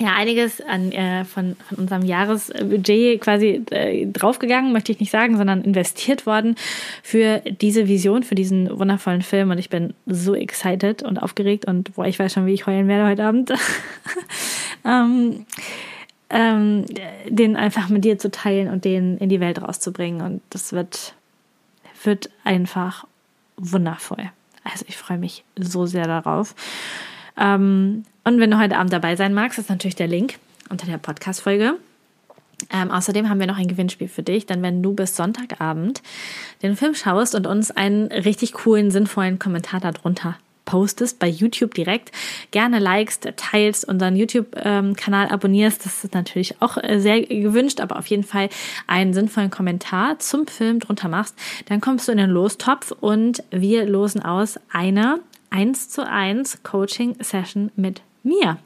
ja, 0.00 0.14
einiges 0.14 0.60
an, 0.60 0.90
äh, 0.90 1.24
von, 1.24 1.56
von 1.68 1.78
unserem 1.78 2.02
Jahresbudget 2.02 3.20
quasi 3.20 3.62
äh, 3.70 4.06
draufgegangen, 4.06 4.72
möchte 4.72 4.90
ich 4.90 4.98
nicht 4.98 5.12
sagen, 5.12 5.36
sondern 5.36 5.62
investiert 5.62 6.26
worden 6.26 6.56
für 7.02 7.38
diese 7.38 7.86
Vision, 7.86 8.24
für 8.24 8.34
diesen 8.34 8.76
wundervollen 8.76 9.22
Film. 9.22 9.50
Und 9.50 9.58
ich 9.58 9.70
bin 9.70 9.94
so 10.06 10.34
excited 10.34 11.02
und 11.04 11.22
aufgeregt 11.22 11.66
und 11.66 11.94
boah, 11.94 12.06
ich 12.06 12.18
weiß 12.18 12.32
schon, 12.32 12.46
wie 12.46 12.54
ich 12.54 12.66
heulen 12.66 12.88
werde 12.88 13.08
heute 13.08 13.24
Abend. 13.24 13.52
ähm, 14.84 15.46
ähm, 16.30 16.84
den 17.28 17.54
einfach 17.54 17.88
mit 17.88 18.04
dir 18.04 18.18
zu 18.18 18.30
teilen 18.30 18.68
und 18.68 18.84
den 18.84 19.18
in 19.18 19.28
die 19.28 19.40
Welt 19.40 19.62
rauszubringen. 19.62 20.22
Und 20.22 20.42
das 20.50 20.72
wird 20.72 21.14
wird 22.04 22.30
einfach 22.44 23.06
wundervoll. 23.56 24.30
Also 24.62 24.84
ich 24.88 24.96
freue 24.96 25.18
mich 25.18 25.44
so 25.56 25.86
sehr 25.86 26.06
darauf. 26.06 26.54
Ähm, 27.36 28.04
und 28.24 28.40
wenn 28.40 28.50
du 28.50 28.58
heute 28.58 28.76
Abend 28.76 28.92
dabei 28.92 29.16
sein 29.16 29.34
magst, 29.34 29.58
ist 29.58 29.68
natürlich 29.68 29.96
der 29.96 30.06
Link 30.06 30.38
unter 30.70 30.86
der 30.86 30.98
Podcast-Folge. 30.98 31.74
Ähm, 32.72 32.90
außerdem 32.90 33.28
haben 33.28 33.40
wir 33.40 33.46
noch 33.46 33.58
ein 33.58 33.68
Gewinnspiel 33.68 34.08
für 34.08 34.22
dich, 34.22 34.46
denn 34.46 34.62
wenn 34.62 34.82
du 34.82 34.94
bis 34.94 35.16
Sonntagabend 35.16 36.02
den 36.62 36.76
Film 36.76 36.94
schaust 36.94 37.34
und 37.34 37.46
uns 37.46 37.70
einen 37.70 38.06
richtig 38.06 38.52
coolen, 38.52 38.90
sinnvollen 38.90 39.38
Kommentar 39.38 39.80
darunter 39.80 40.36
postest, 40.64 41.18
bei 41.18 41.28
YouTube 41.28 41.74
direkt, 41.74 42.12
gerne 42.50 42.78
likest, 42.78 43.28
teilst, 43.36 43.86
unseren 43.86 44.16
YouTube-Kanal 44.16 45.28
abonnierst. 45.28 45.84
Das 45.84 46.04
ist 46.04 46.14
natürlich 46.14 46.60
auch 46.60 46.76
äh, 46.76 47.00
sehr 47.00 47.22
gewünscht, 47.22 47.80
aber 47.80 47.98
auf 47.98 48.06
jeden 48.06 48.24
Fall 48.24 48.48
einen 48.86 49.14
sinnvollen 49.14 49.50
Kommentar 49.50 50.18
zum 50.18 50.46
Film 50.46 50.80
drunter 50.80 51.08
machst, 51.08 51.34
dann 51.66 51.80
kommst 51.80 52.08
du 52.08 52.12
in 52.12 52.18
den 52.18 52.30
Lostopf 52.30 52.92
und 52.92 53.42
wir 53.50 53.86
losen 53.86 54.22
aus 54.22 54.58
eine 54.72 55.20
1 55.50 55.90
zu 55.90 56.06
1 56.08 56.62
Coaching 56.62 57.16
Session 57.20 57.70
mit 57.76 58.02
mir. 58.24 58.58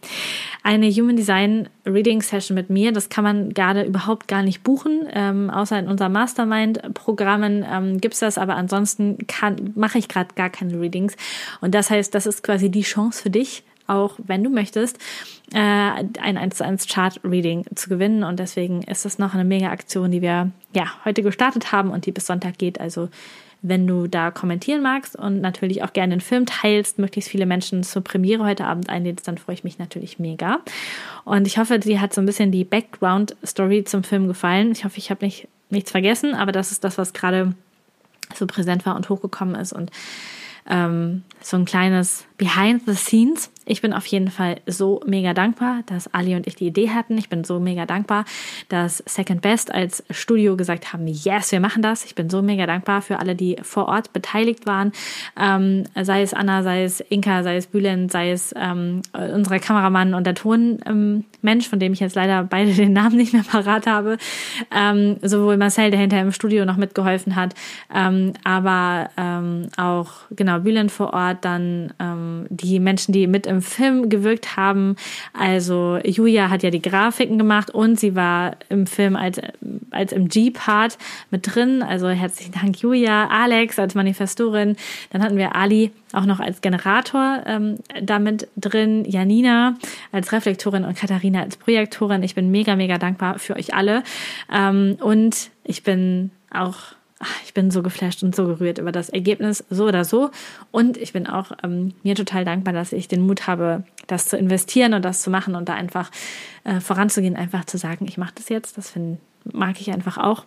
Eine 0.62 0.90
Human 0.90 1.16
Design 1.16 1.68
Reading 1.86 2.20
Session 2.20 2.54
mit 2.54 2.68
mir, 2.68 2.92
das 2.92 3.08
kann 3.08 3.24
man 3.24 3.54
gerade 3.54 3.84
überhaupt 3.84 4.28
gar 4.28 4.42
nicht 4.42 4.62
buchen, 4.62 5.06
ähm, 5.12 5.50
außer 5.50 5.78
in 5.78 5.88
unserem 5.88 6.12
Mastermind-Programmen 6.12 7.64
ähm, 7.70 8.00
gibt 8.00 8.14
es 8.14 8.20
das, 8.20 8.38
aber 8.38 8.56
ansonsten 8.56 9.18
mache 9.74 9.98
ich 9.98 10.08
gerade 10.08 10.34
gar 10.34 10.50
keine 10.50 10.80
Readings. 10.80 11.16
Und 11.60 11.74
das 11.74 11.90
heißt, 11.90 12.14
das 12.14 12.26
ist 12.26 12.42
quasi 12.42 12.70
die 12.70 12.82
Chance 12.82 13.22
für 13.22 13.30
dich, 13.30 13.62
auch 13.86 14.16
wenn 14.18 14.44
du 14.44 14.50
möchtest, 14.50 14.98
äh, 15.52 15.58
ein 15.58 16.36
1 16.36 16.56
zu 16.56 16.64
1 16.64 16.86
Chart 16.86 17.18
Reading 17.24 17.64
zu 17.74 17.88
gewinnen. 17.88 18.22
Und 18.22 18.38
deswegen 18.38 18.82
ist 18.82 19.04
das 19.04 19.18
noch 19.18 19.34
eine 19.34 19.44
mega 19.44 19.70
Aktion, 19.70 20.10
die 20.10 20.22
wir 20.22 20.50
ja 20.74 20.86
heute 21.04 21.22
gestartet 21.22 21.72
haben 21.72 21.90
und 21.90 22.04
die 22.04 22.12
bis 22.12 22.26
Sonntag 22.26 22.58
geht. 22.58 22.80
Also 22.80 23.08
wenn 23.60 23.86
du 23.86 24.06
da 24.06 24.30
kommentieren 24.30 24.82
magst 24.82 25.16
und 25.16 25.40
natürlich 25.40 25.82
auch 25.82 25.92
gerne 25.92 26.14
den 26.14 26.20
Film 26.20 26.46
teilst, 26.46 26.98
möglichst 26.98 27.30
viele 27.30 27.46
Menschen 27.46 27.82
zur 27.82 28.02
Premiere 28.02 28.44
heute 28.44 28.64
Abend 28.64 28.88
einlädst, 28.88 29.26
dann 29.26 29.38
freue 29.38 29.54
ich 29.54 29.64
mich 29.64 29.78
natürlich 29.78 30.18
mega. 30.18 30.60
Und 31.24 31.46
ich 31.46 31.58
hoffe, 31.58 31.78
dir 31.78 32.00
hat 32.00 32.14
so 32.14 32.20
ein 32.20 32.26
bisschen 32.26 32.52
die 32.52 32.64
Background-Story 32.64 33.84
zum 33.84 34.04
Film 34.04 34.28
gefallen. 34.28 34.70
Ich 34.72 34.84
hoffe, 34.84 34.98
ich 34.98 35.10
habe 35.10 35.24
nicht, 35.24 35.48
nichts 35.70 35.90
vergessen, 35.90 36.34
aber 36.34 36.52
das 36.52 36.70
ist 36.70 36.84
das, 36.84 36.98
was 36.98 37.12
gerade 37.12 37.54
so 38.34 38.46
präsent 38.46 38.86
war 38.86 38.94
und 38.94 39.08
hochgekommen 39.08 39.56
ist 39.56 39.72
und 39.72 39.90
ähm, 40.68 41.24
so 41.40 41.56
ein 41.56 41.64
kleines 41.64 42.27
Behind 42.38 42.83
the 42.87 42.94
Scenes 42.94 43.51
ich 43.68 43.83
bin 43.83 43.92
auf 43.92 44.07
jeden 44.07 44.31
Fall 44.31 44.61
so 44.66 45.03
mega 45.07 45.35
dankbar, 45.35 45.83
dass 45.87 46.12
Ali 46.14 46.35
und 46.35 46.46
ich 46.46 46.57
die 46.57 46.66
Idee 46.66 46.90
hatten. 46.90 47.18
Ich 47.18 47.29
bin 47.29 47.44
so 47.44 47.61
mega 47.61 47.85
dankbar, 47.85 48.24
dass 48.70 49.03
Second 49.07 49.42
Best 49.42 49.72
als 49.72 50.03
Studio 50.11 50.57
gesagt 50.57 50.92
haben, 50.92 51.07
yes, 51.07 51.53
wir 51.53 51.61
machen 51.61 51.83
das. 51.83 52.05
Ich 52.05 52.14
bin 52.14 52.31
so 52.31 52.40
mega 52.40 52.66
dankbar 52.66 53.03
für 53.03 53.18
alle, 53.18 53.35
die 53.35 53.57
vor 53.62 53.87
Ort 53.87 54.12
beteiligt 54.14 54.66
waren. 54.66 54.92
Ähm, 55.38 55.85
sei 55.94 56.22
es 56.22 56.33
Anna, 56.33 56.62
sei 56.62 56.85
es 56.85 57.01
Inka, 57.01 57.42
sei 57.42 57.57
es 57.57 57.66
Bülent, 57.66 58.11
sei 58.11 58.31
es 58.31 58.55
ähm, 58.57 59.03
unser 59.12 59.59
Kameramann 59.59 60.14
und 60.14 60.27
der 60.27 60.35
Tonmensch, 60.35 60.87
ähm, 60.87 61.61
von 61.68 61.79
dem 61.79 61.92
ich 61.92 62.01
jetzt 62.01 62.16
leider 62.16 62.44
beide 62.44 62.72
den 62.74 62.94
Namen 62.94 63.16
nicht 63.16 63.35
mehr 63.35 63.44
parat 63.44 63.87
habe. 63.87 64.16
Ähm, 64.74 65.16
sowohl 65.22 65.59
Marcel, 65.59 65.90
der 65.90 66.01
hinterher 66.01 66.24
im 66.24 66.33
Studio 66.33 66.64
noch 66.64 66.79
mitgeholfen 66.79 67.37
hat, 67.37 67.55
ähm, 67.94 68.33
aber 68.44 69.11
ähm, 69.18 69.68
auch 69.77 70.09
genau 70.31 70.61
Bülent 70.61 70.90
vor 70.90 71.12
Ort, 71.12 71.44
dann 71.44 71.92
ähm, 72.01 72.27
ähm, 72.28 72.46
die 72.50 72.80
Menschen, 72.80 73.12
die 73.12 73.26
mit 73.26 73.46
im 73.46 73.62
Film 73.62 74.08
gewirkt 74.08 74.56
haben. 74.56 74.96
Also 75.32 75.98
Julia 76.04 76.50
hat 76.50 76.62
ja 76.62 76.70
die 76.70 76.82
Grafiken 76.82 77.38
gemacht 77.38 77.70
und 77.70 77.98
sie 77.98 78.14
war 78.14 78.56
im 78.68 78.86
Film 78.86 79.16
als, 79.16 79.40
als 79.90 80.12
im 80.12 80.28
G-Part 80.28 80.98
mit 81.30 81.54
drin. 81.54 81.82
Also 81.82 82.08
herzlichen 82.08 82.52
Dank 82.52 82.80
Julia, 82.80 83.28
Alex 83.28 83.78
als 83.78 83.94
Manifestorin. 83.94 84.76
Dann 85.10 85.22
hatten 85.22 85.36
wir 85.36 85.54
Ali 85.54 85.90
auch 86.12 86.24
noch 86.24 86.40
als 86.40 86.60
Generator 86.60 87.42
ähm, 87.46 87.76
damit 88.02 88.48
drin, 88.56 89.04
Janina 89.04 89.76
als 90.12 90.32
Reflektorin 90.32 90.84
und 90.84 90.96
Katharina 90.96 91.42
als 91.42 91.56
Projektorin. 91.56 92.22
Ich 92.22 92.34
bin 92.34 92.50
mega, 92.50 92.76
mega 92.76 92.98
dankbar 92.98 93.38
für 93.38 93.56
euch 93.56 93.74
alle. 93.74 94.02
Ähm, 94.52 94.96
und 95.00 95.50
ich 95.64 95.82
bin 95.82 96.30
auch 96.50 96.97
ich 97.44 97.52
bin 97.52 97.70
so 97.70 97.83
geflasht 97.83 98.22
und 98.22 98.35
so 98.35 98.46
gerührt 98.46 98.78
über 98.78 98.92
das 98.92 99.09
Ergebnis, 99.09 99.64
so 99.70 99.87
oder 99.87 100.04
so. 100.04 100.31
Und 100.70 100.96
ich 100.96 101.12
bin 101.12 101.26
auch 101.26 101.52
ähm, 101.64 101.94
mir 102.02 102.14
total 102.14 102.44
dankbar, 102.44 102.72
dass 102.72 102.92
ich 102.92 103.09
den 103.09 103.26
Mut 103.26 103.46
habe, 103.46 103.83
das 104.07 104.26
zu 104.26 104.37
investieren 104.37 104.94
und 104.94 105.04
das 105.04 105.22
zu 105.22 105.31
machen 105.31 105.54
und 105.54 105.68
da 105.68 105.74
einfach 105.74 106.11
äh, 106.64 106.81
voranzugehen, 106.81 107.37
einfach 107.37 107.64
zu 107.64 107.76
sagen, 107.76 108.07
ich 108.09 108.18
mache 108.18 108.35
das 108.37 108.48
jetzt. 108.48 108.78
Das 108.78 108.90
find, 108.90 109.18
mag 109.44 109.81
ich 109.81 109.90
einfach 109.90 110.18
auch. 110.18 110.44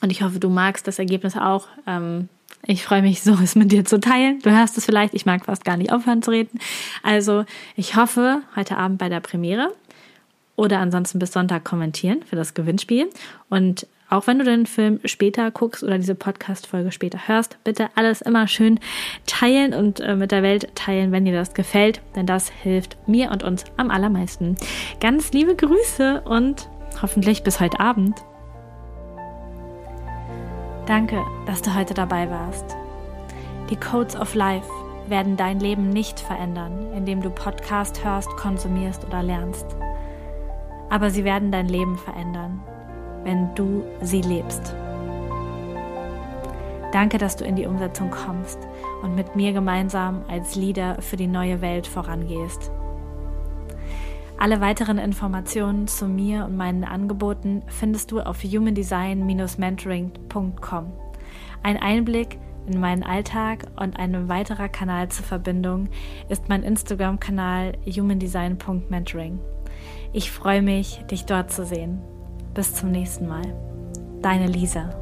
Und 0.00 0.10
ich 0.10 0.22
hoffe, 0.22 0.40
du 0.40 0.48
magst 0.48 0.86
das 0.86 0.98
Ergebnis 0.98 1.36
auch. 1.36 1.68
Ähm, 1.86 2.28
ich 2.66 2.82
freue 2.84 3.02
mich 3.02 3.20
so, 3.22 3.34
es 3.34 3.54
mit 3.54 3.70
dir 3.70 3.84
zu 3.84 4.00
teilen. 4.00 4.40
Du 4.40 4.50
hörst 4.50 4.78
es 4.78 4.86
vielleicht, 4.86 5.12
ich 5.14 5.26
mag 5.26 5.44
fast 5.44 5.64
gar 5.64 5.76
nicht 5.76 5.92
aufhören 5.92 6.22
zu 6.22 6.30
reden. 6.30 6.58
Also, 7.02 7.44
ich 7.76 7.96
hoffe, 7.96 8.40
heute 8.56 8.78
Abend 8.78 8.98
bei 8.98 9.10
der 9.10 9.20
Premiere 9.20 9.72
oder 10.56 10.78
ansonsten 10.78 11.18
bis 11.18 11.32
Sonntag 11.32 11.64
kommentieren 11.64 12.22
für 12.24 12.36
das 12.36 12.54
Gewinnspiel. 12.54 13.10
Und 13.48 13.86
auch 14.10 14.26
wenn 14.26 14.38
du 14.38 14.44
den 14.44 14.66
Film 14.66 15.00
später 15.04 15.50
guckst 15.50 15.82
oder 15.82 15.96
diese 15.96 16.16
Podcast-Folge 16.16 16.90
später 16.90 17.28
hörst, 17.28 17.62
bitte 17.64 17.88
alles 17.94 18.20
immer 18.20 18.48
schön 18.48 18.80
teilen 19.26 19.72
und 19.72 20.00
äh, 20.00 20.16
mit 20.16 20.32
der 20.32 20.42
Welt 20.42 20.74
teilen, 20.74 21.12
wenn 21.12 21.24
dir 21.24 21.32
das 21.32 21.54
gefällt, 21.54 22.02
denn 22.16 22.26
das 22.26 22.50
hilft 22.50 22.96
mir 23.08 23.30
und 23.30 23.44
uns 23.44 23.64
am 23.76 23.90
allermeisten. 23.90 24.56
Ganz 25.00 25.32
liebe 25.32 25.54
Grüße 25.54 26.22
und 26.22 26.68
hoffentlich 27.00 27.44
bis 27.44 27.60
heute 27.60 27.78
Abend. 27.78 28.20
Danke, 30.86 31.22
dass 31.46 31.62
du 31.62 31.74
heute 31.74 31.94
dabei 31.94 32.28
warst. 32.28 32.76
Die 33.70 33.76
Codes 33.76 34.16
of 34.16 34.34
Life 34.34 34.68
werden 35.06 35.36
dein 35.36 35.60
Leben 35.60 35.90
nicht 35.90 36.18
verändern, 36.18 36.92
indem 36.94 37.22
du 37.22 37.30
Podcast 37.30 38.04
hörst, 38.04 38.28
konsumierst 38.30 39.04
oder 39.04 39.22
lernst. 39.22 39.66
Aber 40.88 41.10
sie 41.10 41.22
werden 41.22 41.52
dein 41.52 41.68
Leben 41.68 41.96
verändern, 41.96 42.60
wenn 43.24 43.54
du 43.54 43.84
sie 44.00 44.22
lebst. 44.22 44.74
Danke, 46.92 47.18
dass 47.18 47.36
du 47.36 47.44
in 47.44 47.56
die 47.56 47.66
Umsetzung 47.66 48.10
kommst 48.10 48.58
und 49.02 49.14
mit 49.14 49.36
mir 49.36 49.52
gemeinsam 49.52 50.24
als 50.28 50.56
Leader 50.56 51.00
für 51.00 51.16
die 51.16 51.28
neue 51.28 51.60
Welt 51.60 51.86
vorangehst. 51.86 52.72
Alle 54.38 54.60
weiteren 54.60 54.98
Informationen 54.98 55.86
zu 55.86 56.06
mir 56.06 56.46
und 56.46 56.56
meinen 56.56 56.82
Angeboten 56.84 57.62
findest 57.66 58.10
du 58.10 58.20
auf 58.20 58.42
humandesign-mentoring.com. 58.42 60.92
Ein 61.62 61.76
Einblick 61.76 62.38
in 62.66 62.80
meinen 62.80 63.02
Alltag 63.02 63.66
und 63.78 63.98
ein 63.98 64.28
weiterer 64.28 64.68
Kanal 64.68 65.10
zur 65.10 65.26
Verbindung 65.26 65.88
ist 66.28 66.48
mein 66.48 66.62
Instagram-Kanal 66.62 67.72
humandesign.mentoring. 67.86 69.40
Ich 70.12 70.30
freue 70.30 70.62
mich, 70.62 71.04
dich 71.10 71.26
dort 71.26 71.52
zu 71.52 71.66
sehen. 71.66 72.00
Bis 72.60 72.74
zum 72.74 72.90
nächsten 72.90 73.26
Mal. 73.26 73.54
Deine 74.20 74.46
Lisa. 74.46 74.99